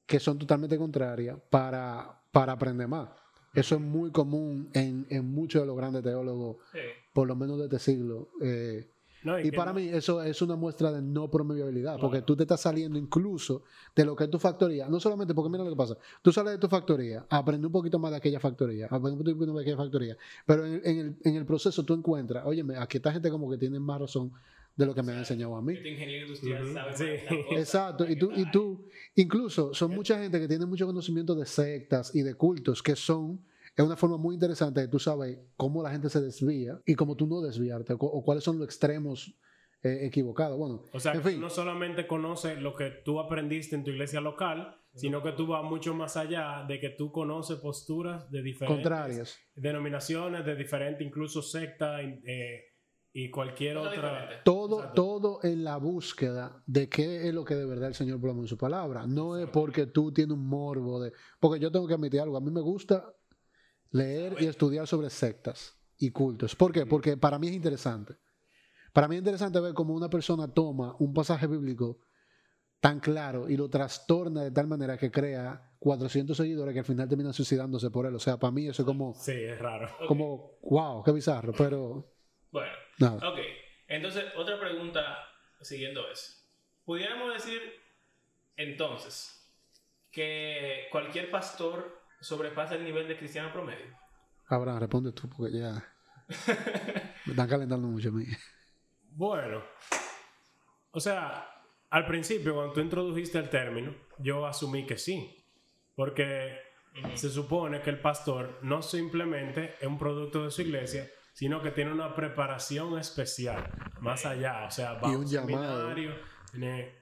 [0.07, 3.11] que son totalmente contrarias para, para aprender más.
[3.55, 6.79] Eso es muy común en, en muchos de los grandes teólogos, Sí.
[7.13, 8.31] por lo menos de este siglo.
[8.41, 12.01] eh, no, y para no- mí eso es una muestra de no promediabilidad, Claro.
[12.01, 14.89] porque tú te estás saliendo incluso de lo que es tu factoría.
[14.89, 17.99] No solamente porque mira lo que pasa, tú sales de tu factoría, aprendes un poquito
[17.99, 21.17] más de aquella factoría, aprendes un poquito más de aquella factoría, pero en, en el,
[21.25, 24.33] en el proceso tú encuentras, óyeme, aquí esta gente como que tiene más razón
[24.81, 25.75] de lo que me han enseñado a mí.
[25.75, 27.05] Este ingeniero industrial Ujú, sabe sí.
[27.57, 32.15] Exacto, y tú, y tú, incluso son mucha gente que tiene mucho conocimiento de sectas
[32.15, 33.45] y de cultos que son,
[33.77, 37.15] es una forma muy interesante de tú sabes cómo la gente se desvía y cómo
[37.15, 39.39] tú no desviarte, o, o cuáles son los extremos
[39.83, 40.59] eh, equivocados.
[40.59, 43.91] Bueno, O sea, en fin, tú no solamente conoces lo que tú aprendiste en tu
[43.91, 48.43] iglesia local, sino que tú vas mucho más allá de que tú conoces posturas de
[48.43, 49.39] diferentes contrarias.
[49.55, 52.65] denominaciones, de diferentes, incluso sectas, eh,
[53.13, 54.11] y cualquier Cosa otra...
[54.11, 54.35] diferente.
[54.45, 55.03] Todo, Exacto.
[55.03, 58.49] todo en la búsqueda de qué es lo que de verdad el Señor plasmó en
[58.49, 59.07] su palabra.
[59.07, 61.13] No es porque tú tienes un morbo de.
[61.41, 62.37] Porque yo tengo que admitir algo.
[62.37, 63.13] A mí me gusta
[63.91, 66.55] leer y estudiar sobre sectas y cultos.
[66.55, 66.87] ¿Por qué?
[66.87, 68.15] Porque para mí es interesante.
[68.93, 71.99] Para mí es interesante ver cómo una persona toma un pasaje bíblico
[72.81, 77.09] tan claro y lo trastorna de tal manera que crea 400 seguidores que al final
[77.09, 78.15] terminan suicidándose por él.
[78.15, 79.89] O sea, para mí eso es como, Sí, es raro.
[80.09, 81.53] Como wow, qué bizarro.
[81.57, 82.11] Pero
[82.51, 83.29] Bueno, nada.
[83.29, 83.39] ok.
[83.89, 85.19] Entonces, otra pregunta
[85.61, 86.33] siguiendo eso.
[86.85, 87.61] Pudiéramos decir,
[88.57, 89.41] entonces,
[90.11, 93.97] que cualquier pastor sobrepasa el nivel de cristiano promedio.
[94.47, 95.73] Abraham, responde tú porque ya
[97.27, 98.27] me están calentando mucho a mí.
[99.13, 99.63] Bueno,
[100.91, 101.49] o sea,
[101.91, 105.45] al principio cuando tú introdujiste el término, yo asumí que sí,
[105.95, 106.59] porque
[107.15, 111.09] se supone que el pastor no simplemente es un producto de su iglesia,
[111.41, 113.65] sino que tiene una preparación especial,
[114.01, 116.13] más allá, o sea, va Y a un un seminario,
[116.53, 116.93] tiene-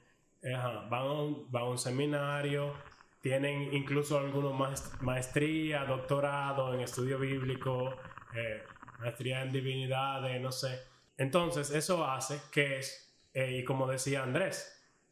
[0.55, 2.73] ajá, va, a un, va a un seminario,
[3.21, 7.97] tienen incluso algunos maest- maestría, doctorado en estudio bíblico,
[8.37, 8.63] eh,
[9.01, 10.85] maestría en divinidades, no sé.
[11.17, 14.57] Entonces, eso hace que es, eh, y como decía Andrés,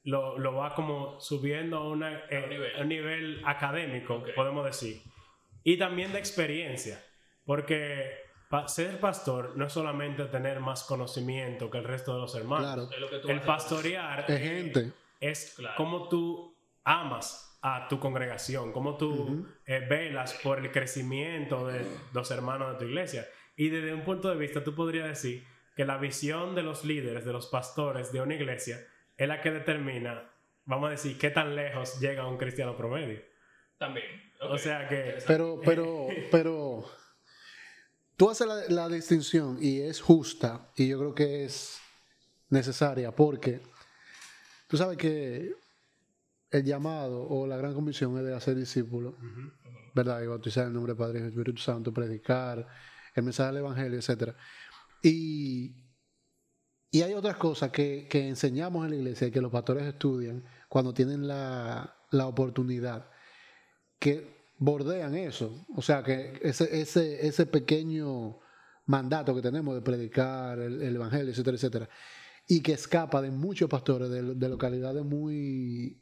[0.04, 2.76] lo, lo va como subiendo a, una, eh, A un nivel.
[2.76, 4.28] a un nivel académico, Ok.
[4.36, 5.02] podemos decir.
[5.64, 7.04] Y también de experiencia,
[7.44, 12.35] porque pa- ser pastor no es solamente tener más conocimiento que el resto de los
[12.35, 12.66] hermanos.
[12.66, 12.90] Claro.
[12.92, 14.92] Es lo que tú El pastorear Es gente.
[15.20, 15.74] es Claro.
[15.76, 16.54] cómo tú
[16.85, 19.46] amas a tu congregación, cómo tú Ujú.
[19.66, 23.26] eh, velas por el crecimiento de los hermanos de tu iglesia.
[23.56, 27.24] Y desde un punto de vista, tú podrías decir que la visión de los líderes,
[27.24, 28.78] de los pastores de una iglesia,
[29.16, 30.30] es la que determina,
[30.64, 33.20] vamos a decir, qué tan lejos llega un cristiano promedio.
[33.78, 34.06] También.
[34.40, 34.59] O ok.
[34.59, 35.16] sea que-.
[35.26, 36.85] Pero, pero, pero,
[38.16, 41.79] tú haces la, la distinción y es justa y yo creo que es
[42.48, 43.61] necesaria porque
[44.68, 45.55] tú sabes que
[46.50, 49.14] el llamado o la gran comisión es de hacer discípulos,
[49.94, 50.22] ¿verdad?
[50.22, 52.66] Y bautizar en el nombre del Padre y del Espíritu Santo, predicar
[53.14, 54.35] el mensaje del Evangelio, etc.
[55.02, 55.74] Y,
[56.90, 60.44] y hay otras cosas que, que enseñamos en la iglesia y que los pastores estudian
[60.68, 63.11] cuando tienen la, la oportunidad
[63.98, 65.66] que bordean eso.
[65.77, 68.38] O sea, que ese, ese, ese pequeño
[68.87, 71.88] mandato que tenemos de predicar el, el Evangelio, etcétera, etcétera,
[72.49, 76.01] y que escapa de muchos pastores de, de localidades muy,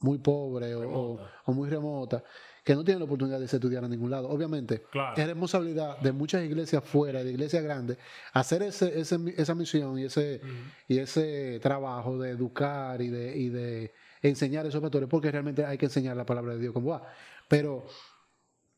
[0.00, 2.22] muy pobres o, muy remotas,
[2.64, 4.28] que no tienen la oportunidad de estudiar a ningún lado.
[4.28, 5.16] Obviamente, Claro.
[5.16, 7.96] es responsabilidad de muchas iglesias fuera, de iglesias grandes,
[8.32, 10.40] hacer ese, ese- esa misión y ese,
[10.86, 15.64] y ese trabajo de educar y de, y de enseñar a esos pastores, porque realmente
[15.64, 17.08] hay que enseñar la palabra de Dios como va.
[17.48, 17.86] Pero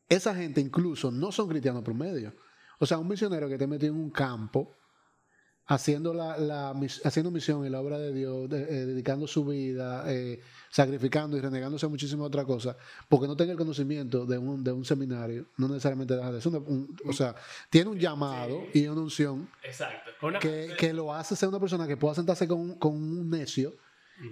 [0.09, 2.33] esa gente incluso no son cristianos promedio.
[2.79, 4.73] O sea, un misionero que te metió en un campo
[5.67, 6.71] haciendo la,
[7.05, 11.39] haciendo misión en la obra de Dios, de- eh, dedicando su vida, eh, sacrificando y
[11.39, 12.75] renegándose a muchísimas otras cosas,
[13.07, 16.53] porque no tenga el conocimiento de un, de un seminario, no necesariamente deja de ser
[16.55, 17.35] un- un- o sea,
[17.69, 20.11] tiene un llamado y una unción Exacto.
[20.23, 23.73] Una- que, que lo hace ser una persona que pueda sentarse con, con un necio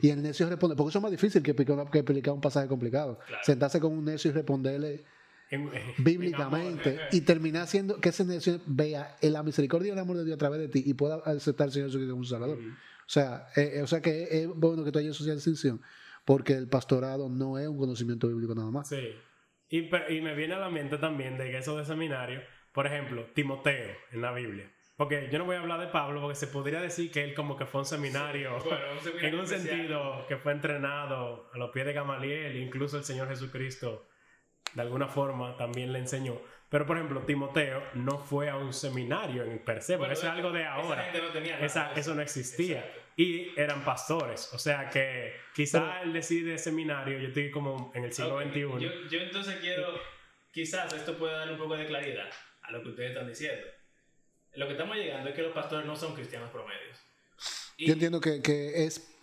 [0.02, 2.42] y el necio responde, porque eso es más difícil que explicar, una- que explicar un
[2.42, 3.20] pasaje complicado.
[3.28, 3.44] Claro.
[3.44, 5.04] Sentarse con un necio y responderle
[5.52, 10.26] en- bíblicamente y terminar haciendo que ese necio vea la misericordia y el amor de
[10.26, 12.58] Dios a través de ti y pueda aceptar al Señor Jesucristo como su Salvador.
[12.60, 15.82] O sea, eh, eh, o sea que es bueno que tú hayas esa distinción,
[16.26, 18.90] porque el pastorado no es un conocimiento bíblico nada más.
[18.90, 19.10] Sí.
[19.70, 19.80] Y,
[20.14, 22.42] y me viene a la mente también de que eso de seminario,
[22.74, 24.72] por ejemplo, Timoteo en la Biblia.
[25.00, 27.56] Porque yo no voy a hablar de Pablo porque se podría decir que él como
[27.56, 29.70] que fue un seminario, Bueno, un seminario en un especial.
[29.78, 34.06] sentido que fue entrenado a los pies de Gamaliel, incluso el Señor Jesucristo
[34.74, 36.40] de alguna forma también le enseñó.
[36.70, 40.28] Pero por ejemplo, Timoteo no fue a un seminario en per se, porque Bueno, eso
[40.28, 41.04] es algo de esa ahora.
[41.04, 42.00] gente no tenía nada Esa- eso.
[42.02, 42.80] eso no existía.
[42.80, 43.00] Exacto.
[43.16, 44.54] Y eran pastores.
[44.54, 48.60] O sea que quizá él decide seminario, yo estoy como en el siglo Ok, XXI.
[48.62, 49.98] Yo, yo entonces quiero,
[50.52, 52.30] quizás esto pueda dar un poco de claridad
[52.64, 53.66] a lo que ustedes están diciendo.
[54.56, 56.98] Lo que estamos llegando es que los pastores no son cristianos promedios.
[57.78, 59.16] Y- Yo entiendo que, que es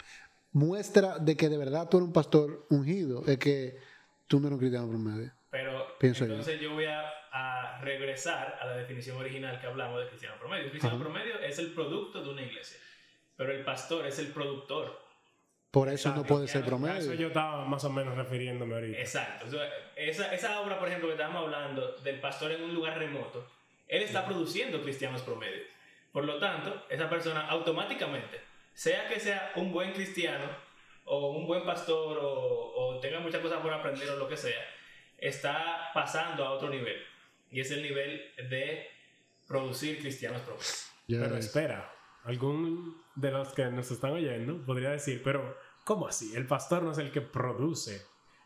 [0.53, 3.79] muestra de que de verdad tú eres un pastor ungido, es que
[4.27, 5.33] tú no eres un cristiano promedio.
[5.51, 6.33] Pero Pienso yo.
[6.33, 10.65] entonces yo, voy a, a regresar a la definición original que hablamos de cristiano promedio.
[10.65, 11.05] El cristiano Ajá.
[11.05, 12.79] promedio es el producto de una iglesia,
[13.37, 15.05] pero el pastor es el productor.
[15.71, 17.15] Por eso no puede ser A eso promedio.
[17.15, 18.99] yo estaba más o menos refiriéndome ahorita.
[18.99, 19.47] Exacto.
[19.47, 22.99] O sea, esa, esa obra, por ejemplo, que estábamos hablando del pastor en un lugar
[22.99, 23.47] remoto,
[23.89, 25.67] él está produciendo cristianos promedios.
[26.13, 28.41] Por lo tanto, esa persona automáticamente,
[28.73, 30.45] sea que sea un buen cristiano
[31.05, 34.63] o un buen pastor o, o tenga muchas cosas por aprender o lo que sea,
[35.19, 36.97] está pasando a otro nivel.
[37.51, 38.87] Y es el nivel de
[39.47, 40.91] producir cristianos promedios.
[41.07, 41.93] Pero espera,
[42.25, 46.35] algún de los que nos están oyendo podría decir, pero ¿cómo así?
[46.35, 48.03] El pastor no es el que produce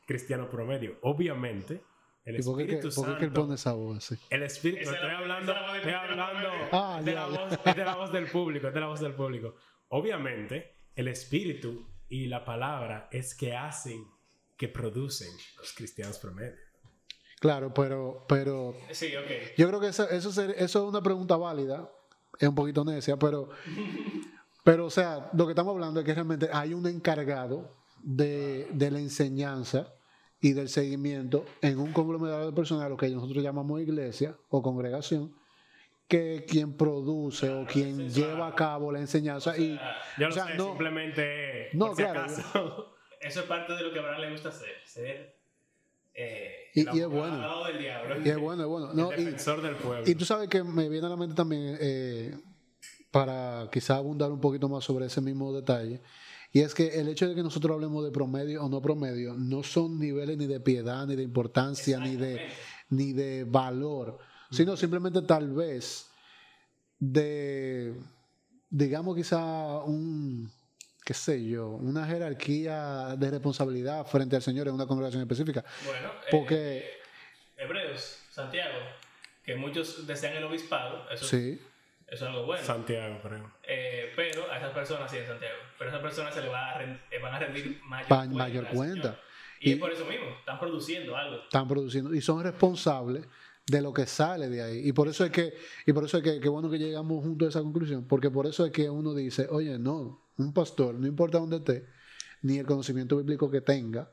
[0.07, 0.98] cristiano promedio.
[1.03, 1.83] Obviamente,
[2.25, 3.25] el ¿Y por qué, Espíritu que- por qué Santo.
[3.25, 4.17] él pone esa voz así?
[4.31, 6.49] El Espíritu, Esa estoy la- hablando, la estoy hablando.
[6.73, 7.45] Ah, de, ya, la ya.
[7.45, 9.55] voz, es de la voz del público, es de la voz del público.
[9.89, 14.05] Obviamente, el Espíritu y la palabra es que hacen,
[14.57, 15.29] que producen
[15.59, 16.57] los cristianos promedio.
[17.41, 19.57] Claro, pero, pero Sí, ok.
[19.57, 21.91] yo creo que eso, eso, eso es una pregunta válida,
[22.39, 23.49] es un poquito necia, pero,
[24.65, 28.91] pero o sea, lo que estamos hablando es que realmente hay un encargado de, de
[28.91, 29.95] la enseñanza
[30.40, 35.35] y del seguimiento en un conglomerado de personas, lo que nosotros llamamos iglesia o congregación,
[36.09, 39.79] que es quien produce o quien lleva a cabo la enseñanza y
[40.18, 42.20] Yo O sea, sé, no- simplemente no, por si claro.
[42.20, 42.94] acaso.
[43.20, 44.70] Eso es parte de lo que a Abraham le gusta hacer.
[44.87, 45.37] Ser.
[46.14, 47.64] Eh, Y- y es bueno.
[47.66, 48.16] del diablo.
[48.24, 48.90] y es bueno, es bueno.
[48.94, 50.11] No, el y- defensor del pueblo.
[50.11, 52.35] Y tú sabes que me viene a la mente también, eh,
[53.11, 56.00] para quizá abundar un poquito más sobre ese mismo detalle,
[56.53, 59.63] y es que el hecho de que nosotros hablemos de promedio o no promedio no
[59.63, 62.49] son niveles ni de piedad, ni de importancia, ni de,
[62.89, 64.19] ni de valor,
[64.51, 66.11] sino simplemente tal vez
[66.99, 67.95] de,
[68.69, 70.51] digamos quizá un,
[71.05, 75.65] qué sé yo, una jerarquía de responsabilidad frente al Señor en una congregación específica.
[75.85, 76.91] Bueno, eh, Porque,
[77.57, 78.79] Hebreos, Santiago,
[79.45, 81.61] que muchos desean el obispado, eso, sí,
[82.09, 82.65] eso es algo bueno.
[82.65, 83.53] Santiago, creo.
[83.63, 86.77] Eh, pero a esas personas, sí, en Santiago, pero a esas personas se le va
[86.77, 89.09] a eh, van a rendir mayor Pa- cuenta.
[89.09, 89.19] mayor.
[89.61, 91.37] Y, Y- es por eso mismo, están produciendo algo.
[91.45, 93.27] están produciendo y son responsables
[93.67, 95.55] de lo que sale de ahí y por eso es que
[95.87, 98.47] y por eso es que, que bueno que llegamos juntos a esa conclusión porque por
[98.47, 101.87] eso es que uno dice oye no un pastor no importa dónde esté
[102.43, 104.11] ni el conocimiento bíblico que tenga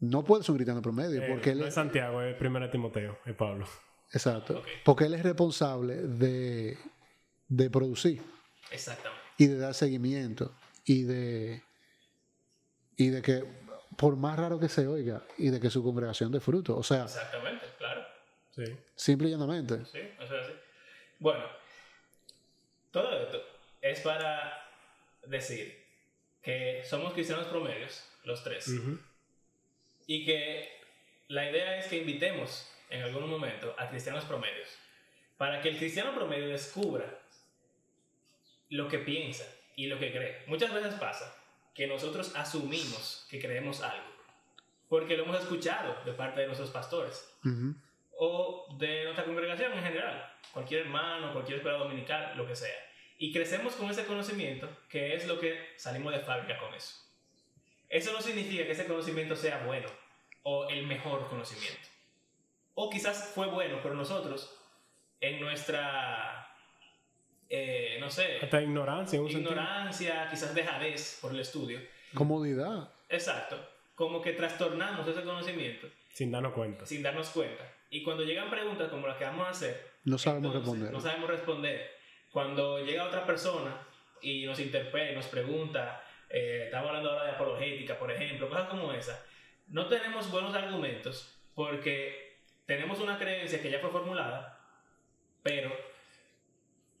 [0.00, 3.18] no puede ser un cristiano promedio Eh, porque él no es, Santiago, es primero Timoteo,
[3.26, 3.66] es Pablo.
[4.12, 6.78] exacto porque él es responsable de
[7.48, 8.22] de producir
[8.70, 9.22] Exactamente.
[9.38, 10.54] y de dar seguimiento
[10.84, 11.62] y de
[12.96, 13.44] y de que
[13.96, 17.04] por más raro que se oiga y de que su congregación dé fruto o sea
[17.04, 18.04] Exactamente, claro.
[18.54, 18.64] Sí.
[18.96, 20.52] simple y llanamente Sí, eso es así.
[21.20, 21.44] Bueno,
[22.90, 23.42] todo esto
[23.80, 24.68] es para
[25.26, 25.84] decir
[26.42, 28.98] que somos cristianos promedios, los tres, Ujú.
[30.06, 30.68] y que
[31.28, 34.68] la idea es que invitemos en algún momento a cristianos promedios
[35.36, 37.20] para que el cristiano promedio descubra
[38.68, 39.44] lo que piensa
[39.76, 40.42] y lo que cree.
[40.46, 41.34] Muchas veces pasa
[41.74, 44.18] que nosotros asumimos que creemos algo
[44.88, 47.74] porque lo hemos escuchado de parte de nuestros pastores Ujú.
[48.18, 52.86] o de nuestra congregación en general, cualquier hermano, cualquier escuela dominical, lo que sea.
[53.18, 57.04] Y crecemos con ese conocimiento, que es lo que salimos de fábrica con eso.
[57.88, 59.88] Eso no significa que ese conocimiento sea bueno
[60.42, 61.88] o el mejor conocimiento.
[62.74, 64.56] O quizás fue bueno, pero nosotros,
[65.20, 66.47] en nuestra,
[67.50, 69.52] eh, no sé, Hasta ignorancia, en un sentido.
[69.52, 71.80] ignorancia, quizás dejadez por el estudio,
[72.14, 73.56] comodidad exacto,
[73.94, 76.84] como que trastornamos ese conocimiento Sin darnos cuenta.
[76.86, 77.64] sin darnos cuenta.
[77.90, 81.00] Y cuando llegan preguntas como las que vamos a hacer, no sabemos entonces, responder No
[81.00, 81.90] sabemos responder.
[82.30, 83.74] Cuando llega otra persona
[84.20, 88.68] y nos interpela, y nos pregunta, eh, estamos hablando ahora de apologética, por ejemplo, cosas
[88.68, 89.24] como esa,
[89.68, 94.60] no tenemos buenos argumentos porque tenemos una creencia que ya fue formulada,
[95.42, 95.74] pero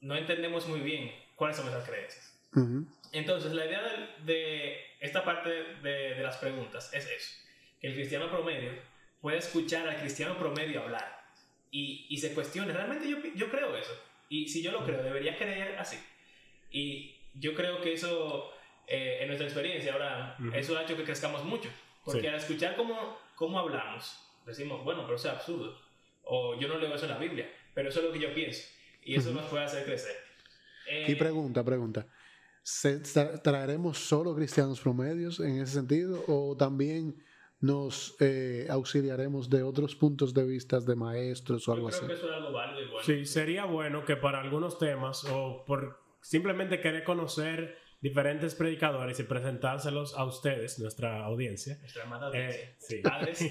[0.00, 2.34] no entendemos muy bien cuáles son esas creencias.
[3.12, 7.34] Entonces, la idea de, de esta parte de, de las preguntas es eso,
[7.80, 8.72] que el cristiano promedio
[9.20, 11.22] puede escuchar al cristiano promedio hablar
[11.70, 13.92] y, y se cuestione, realmente yo, yo creo eso,
[14.28, 15.98] y si yo lo creo, debería creer así.
[16.70, 18.52] Y yo creo que eso,
[18.86, 21.70] eh, en nuestra experiencia ahora, eso ha hecho que crezcamos mucho,
[22.04, 22.26] porque Sí.
[22.26, 25.78] al escuchar cómo, cómo hablamos, decimos, bueno, pero eso es absurdo,
[26.24, 28.66] o yo no leo eso en la Biblia, pero eso es lo que yo pienso,
[29.12, 30.14] y eso nos puede hacer crecer.
[31.08, 32.06] Y Eh, pregunta, pregunta.
[32.62, 37.16] ¿Se tra- ¿Traeremos solo cristianos promedios en ese sentido o también
[37.60, 42.06] nos eh, auxiliaremos de otros puntos de vista de maestros o yo algo creo así?
[42.06, 43.02] que eso es algo válido y bueno.
[43.04, 49.24] Sí, sería bueno que para algunos temas o por simplemente querer conocer diferentes predicadores y
[49.24, 51.78] presentárselos a ustedes, nuestra audiencia.
[51.80, 52.60] Nuestra amada audiencia.
[52.60, 52.96] Eh, sí.
[53.02, 53.42] Padres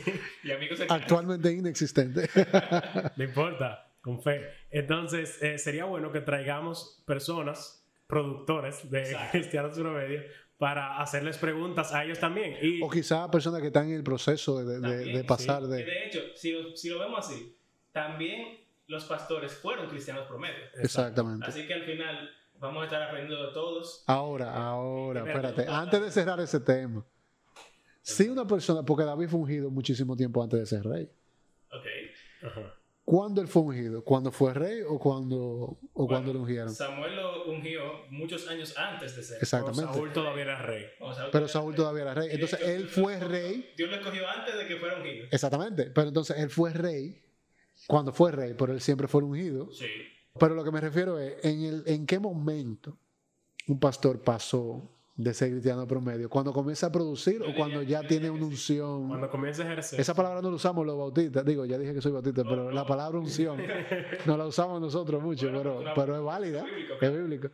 [0.43, 0.79] y amigos.
[0.87, 2.29] Actualmente inexistente.
[3.17, 4.41] No importa, con fe.
[4.71, 9.27] Entonces, eh, sería bueno que traigamos personas, productores de Exacto.
[9.33, 10.21] cristianos promedio,
[10.57, 12.57] para hacerles preguntas a ellos también.
[12.61, 15.61] Y o quizá personas que están en el proceso de, de- de- También, de pasar
[15.63, 15.83] Que de...
[15.85, 17.55] de hecho, si lo, si lo vemos así,
[17.91, 20.63] también los pastores fueron cristianos promedio.
[20.81, 21.45] Exactamente.
[21.45, 22.29] Así que al final
[22.59, 24.03] vamos a estar aprendiendo de todos.
[24.07, 25.67] Ahora, ahora, Espérate.
[25.67, 27.05] Antes de cerrar ese tema.
[28.01, 31.09] Si una persona, porque David fue ungido muchísimo tiempo antes de ser rey.
[31.71, 31.85] Ok.
[32.43, 32.73] Ajá.
[33.07, 34.03] ¿Cuándo él fue ungido?
[34.03, 36.75] ¿Cuándo fue rey o cuando, o cuando lo ungieron?
[36.75, 39.37] Samuel lo ungió muchos años antes de ser.
[39.41, 39.93] Exactamente.
[39.93, 40.87] Saúl todavía era rey.
[40.99, 42.29] Saúl Pero Saúl era todavía era rey.
[42.31, 43.73] Entonces él fue rey.
[43.77, 45.25] Dios lo escogió antes de que fuera ungido.
[45.31, 45.85] Exactamente.
[45.85, 47.23] Pero entonces él fue rey
[47.87, 49.71] cuando fue rey, pero él siempre fue ungido.
[49.71, 49.85] Sí.
[50.37, 52.99] Pero lo que me refiero es, ¿en, el, en qué momento
[53.69, 56.29] un pastor pasó de ser cristiano promedio?
[56.29, 59.07] ¿Cuando comienza a producir o cuando ya tiene una unción?
[59.09, 59.99] Cuando comienza a ejercer.
[59.99, 61.43] Esa palabra no la usamos los bautistas.
[61.43, 63.59] Digo, ya dije que soy bautista, pero la palabra unción
[64.25, 67.15] no la usamos nosotros mucho, Bueno, pero, pero es válida, es bíblico, es claro.
[67.17, 67.49] bíblico.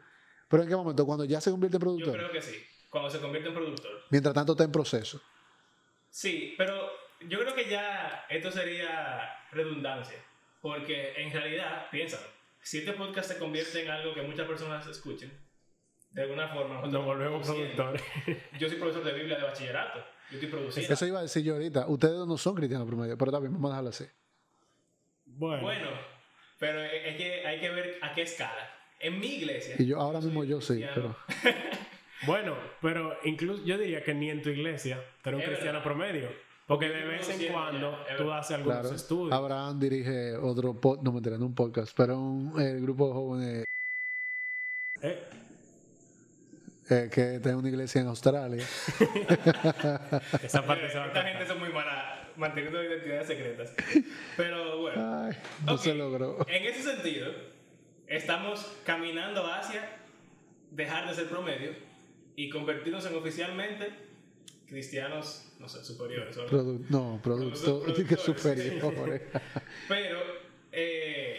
[0.49, 1.05] Pero ¿en qué momento?
[1.05, 2.13] Cuando ya se convierte en Yo productor.
[2.17, 2.55] creo que sí.
[2.89, 3.91] Cuando se convierte en productor.
[4.11, 5.19] Mientras tanto está en proceso.
[6.09, 6.75] Sí, pero
[7.27, 10.17] yo creo que ya esto sería redundancia.
[10.61, 12.27] Porque en realidad, piénsalo,
[12.61, 15.31] si este podcast se convierte en algo que muchas personas escuchen,
[16.13, 18.01] de alguna forma nosotros Nos volvemos productores.
[18.59, 19.99] Yo soy profesor de Biblia de bachillerato.
[20.29, 20.93] Yo estoy produciendo.
[20.93, 21.87] Eso iba a decir yo ahorita.
[21.87, 24.05] Ustedes no son cristianos promedio, pero también vamos a dejarlo así.
[25.25, 25.87] Bueno, Bueno,
[26.59, 28.69] pero es que hay que ver a qué escala.
[28.99, 29.75] En mi iglesia.
[29.77, 31.15] Y yo ahora mismo yo sí, pero
[32.25, 35.79] bueno, pero incluso yo diría que ni en tu iglesia tú eres un Es cristiano
[35.79, 35.83] verdad.
[35.83, 36.29] promedio.
[36.65, 38.95] Porque de vez en cuando ya, tú haces algunos claro.
[38.95, 39.33] estudios.
[39.37, 43.65] Abraham dirige otro podcast, no me no un podcast, pero un eh, grupo de jóvenes
[45.01, 45.23] Eh,
[46.89, 48.63] eh, que está en una iglesia en Australia.
[50.43, 53.73] esa parte se va a Esta gente son muy mala manteniendo identidades secretas.
[54.37, 55.23] Pero bueno.
[55.25, 56.45] Ay, no Ok, se logró.
[56.47, 57.31] En ese sentido,
[58.07, 59.87] estamos caminando hacia
[60.71, 61.71] dejar de ser promedio
[62.35, 63.89] y convertirnos en oficialmente
[64.67, 66.35] cristianos, no sé, superiores.
[66.35, 68.23] Produ- no, producto Productores, que sí.
[68.23, 69.21] superior.
[69.87, 70.19] Pero,
[70.71, 71.32] eh,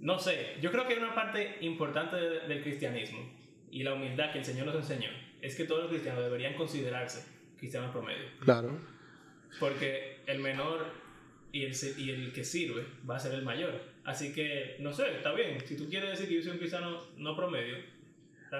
[0.00, 3.20] no sé, yo creo que una parte importante de- del cristianismo
[3.70, 5.10] y la humildad que el Señor nos enseñó
[5.42, 7.24] es que todos los cristianos deberían considerarse
[7.58, 8.24] cristianos promedio.
[8.40, 8.78] claro.
[9.58, 10.86] Porque el menor
[11.52, 13.80] y el, y el que sirve va a ser el mayor.
[14.04, 15.58] Así que, no sé, está bien.
[15.66, 17.76] Si tú quieres decir que yo soy un cristiano no promedio.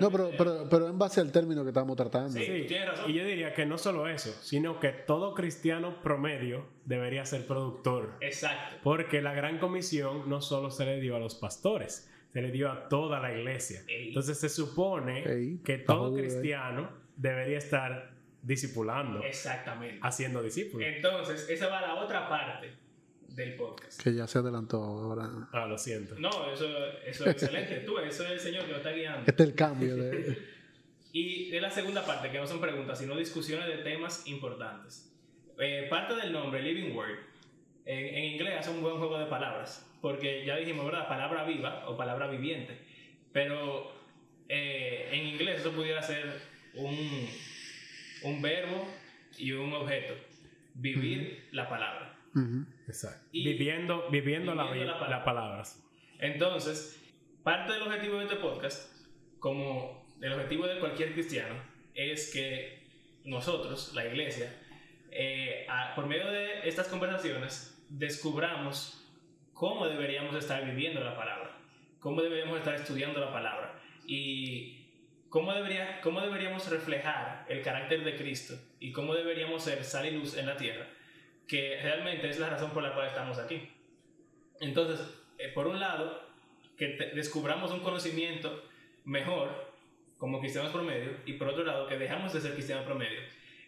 [0.01, 2.31] No, pero, pero, pero en base al término que estamos tratando.
[2.31, 2.45] Sí.
[2.45, 3.11] Sí, tú tienes razón.
[3.11, 8.15] y yo diría que no solo eso, sino que todo cristiano promedio debería ser productor.
[8.21, 8.77] Exacto.
[8.83, 12.71] Porque la gran comisión no solo se le dio a los pastores, se le dio
[12.71, 13.83] a toda la iglesia.
[13.89, 14.09] Ey.
[14.09, 16.21] Entonces se supone Ey, que todo eh.
[16.21, 18.13] cristiano debería estar
[18.43, 19.99] discipulando, Exactamente.
[20.03, 20.87] haciendo discípulos.
[20.89, 22.73] Entonces, esa va a la otra parte
[23.35, 24.03] del podcast.
[24.03, 25.49] Que ya se adelantó ahora.
[25.53, 26.15] Ah, lo siento.
[26.19, 26.67] No, eso,
[27.07, 27.77] eso es excelente.
[27.87, 29.25] Tú, eso es el Señor que nos está guiando.
[29.27, 30.51] Este es el cambio de.
[31.13, 35.13] Y de la segunda parte, que no son preguntas, sino discusiones de temas importantes.
[35.59, 37.19] Eh, parte del nombre, Living Word,
[37.85, 41.09] en, en inglés hace un buen juego de palabras, porque ya dijimos, ¿verdad?
[41.09, 42.79] Palabra viva o palabra viviente.
[43.33, 43.93] Pero
[44.49, 46.33] eh, en inglés eso pudiera ser
[46.75, 47.29] un,
[48.23, 48.87] un verbo
[49.37, 50.15] y un objeto.
[50.75, 52.10] Vivir la palabra.
[52.87, 53.27] Exacto.
[53.33, 55.17] Y- viviendo viviendo, la- viviendo la palabra.
[55.17, 55.87] las palabras.
[56.19, 57.03] Entonces,
[57.43, 58.93] parte del objetivo de este podcast,
[59.39, 61.55] como el objetivo de cualquier cristiano,
[61.95, 62.87] es que
[63.25, 64.55] nosotros, la iglesia,
[65.11, 68.97] eh, a- por medio de estas conversaciones, descubramos
[69.55, 71.59] cómo deberíamos estar viviendo la palabra,
[71.99, 74.87] cómo deberíamos estar estudiando la palabra y
[75.29, 80.13] cómo, debería, cómo deberíamos reflejar el carácter de Cristo y cómo deberíamos ser sal y
[80.13, 80.87] luz en la tierra,
[81.51, 83.69] que realmente es la razón por la cual estamos aquí.
[84.61, 85.05] Entonces,
[85.37, 86.23] eh, por un lado,
[86.79, 88.63] que descubramos un conocimiento
[89.05, 89.75] mejor
[90.17, 93.19] como cristianos promedio y por otro lado, que dejamos de ser cristianos promedio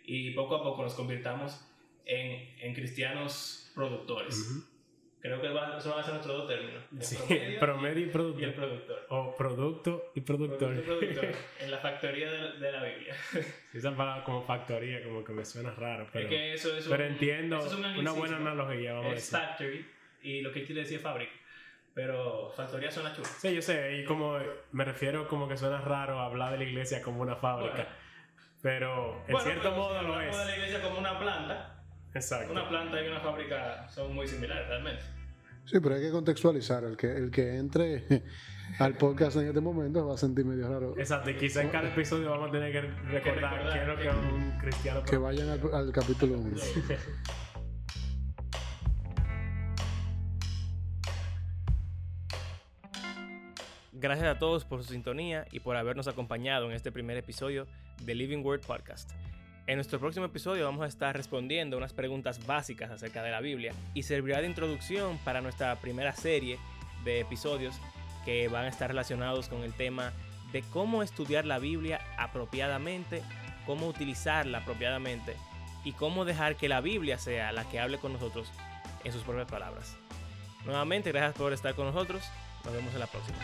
[0.05, 1.61] y poco a poco nos convirtamos
[2.05, 4.65] en, en cristianos productores.
[5.23, 6.83] Creo que va, eso van a ser nuestros dos términos.
[6.93, 8.57] el Sí, promedio promedio y y el productor.
[8.57, 9.07] productor.
[9.11, 10.59] O producto y productor.
[10.83, 13.15] Producto y productor, en la factoría de, de la Biblia.
[13.73, 17.05] Esa palabra como factoría, como que me suena raro, pero, es que eso es pero
[17.05, 19.39] un- entiendo eso es un una buena analogía, vamos a Es decir.
[19.47, 19.87] factory
[20.23, 21.33] y lo que quiere decir es fábrica.
[21.95, 23.29] Pero factoría suena chulo.
[23.39, 24.39] Sí, yo sé, y como
[24.73, 27.75] me refiero como que suena raro hablar de la iglesia como una fábrica.
[27.75, 27.91] Bueno.
[28.63, 30.37] Pero en Bueno, cierto pero modo si lo es.
[30.39, 31.82] de la iglesia como una planta.
[32.15, 32.53] Exacto.
[32.53, 35.03] Una planta y una fábrica son muy similares realmente.
[35.65, 36.85] Sí, pero hay que contextualizar.
[36.85, 38.05] El que, el que entre
[38.79, 40.95] al podcast en este momento va a sentir medio raro.
[40.99, 43.97] Exacto, y quizá en cada episodio vamos a tener que recordar, recordar qué es lo
[43.97, 45.03] que que- es un cristiano.
[45.05, 46.57] Que vayan al, al capítulo 1.
[53.93, 57.67] Gracias a todos por su sintonía y por habernos acompañado en este primer episodio
[58.03, 59.11] de Living Word Podcast.
[59.67, 63.73] En nuestro próximo episodio vamos a estar respondiendo unas preguntas básicas acerca de la Biblia
[63.95, 66.59] y servirá de introducción para nuestra primera serie
[67.05, 67.77] de episodios
[68.25, 70.13] que van a estar relacionados con el tema
[70.53, 73.23] de cómo estudiar la Biblia apropiadamente,
[73.65, 75.37] cómo utilizarla apropiadamente
[75.85, 78.51] y cómo dejar que la Biblia sea la que hable con nosotros
[79.05, 79.97] en sus propias palabras.
[80.65, 82.25] Nuevamente, gracias por estar con nosotros.
[82.65, 83.39] Nos vemos en la próxima.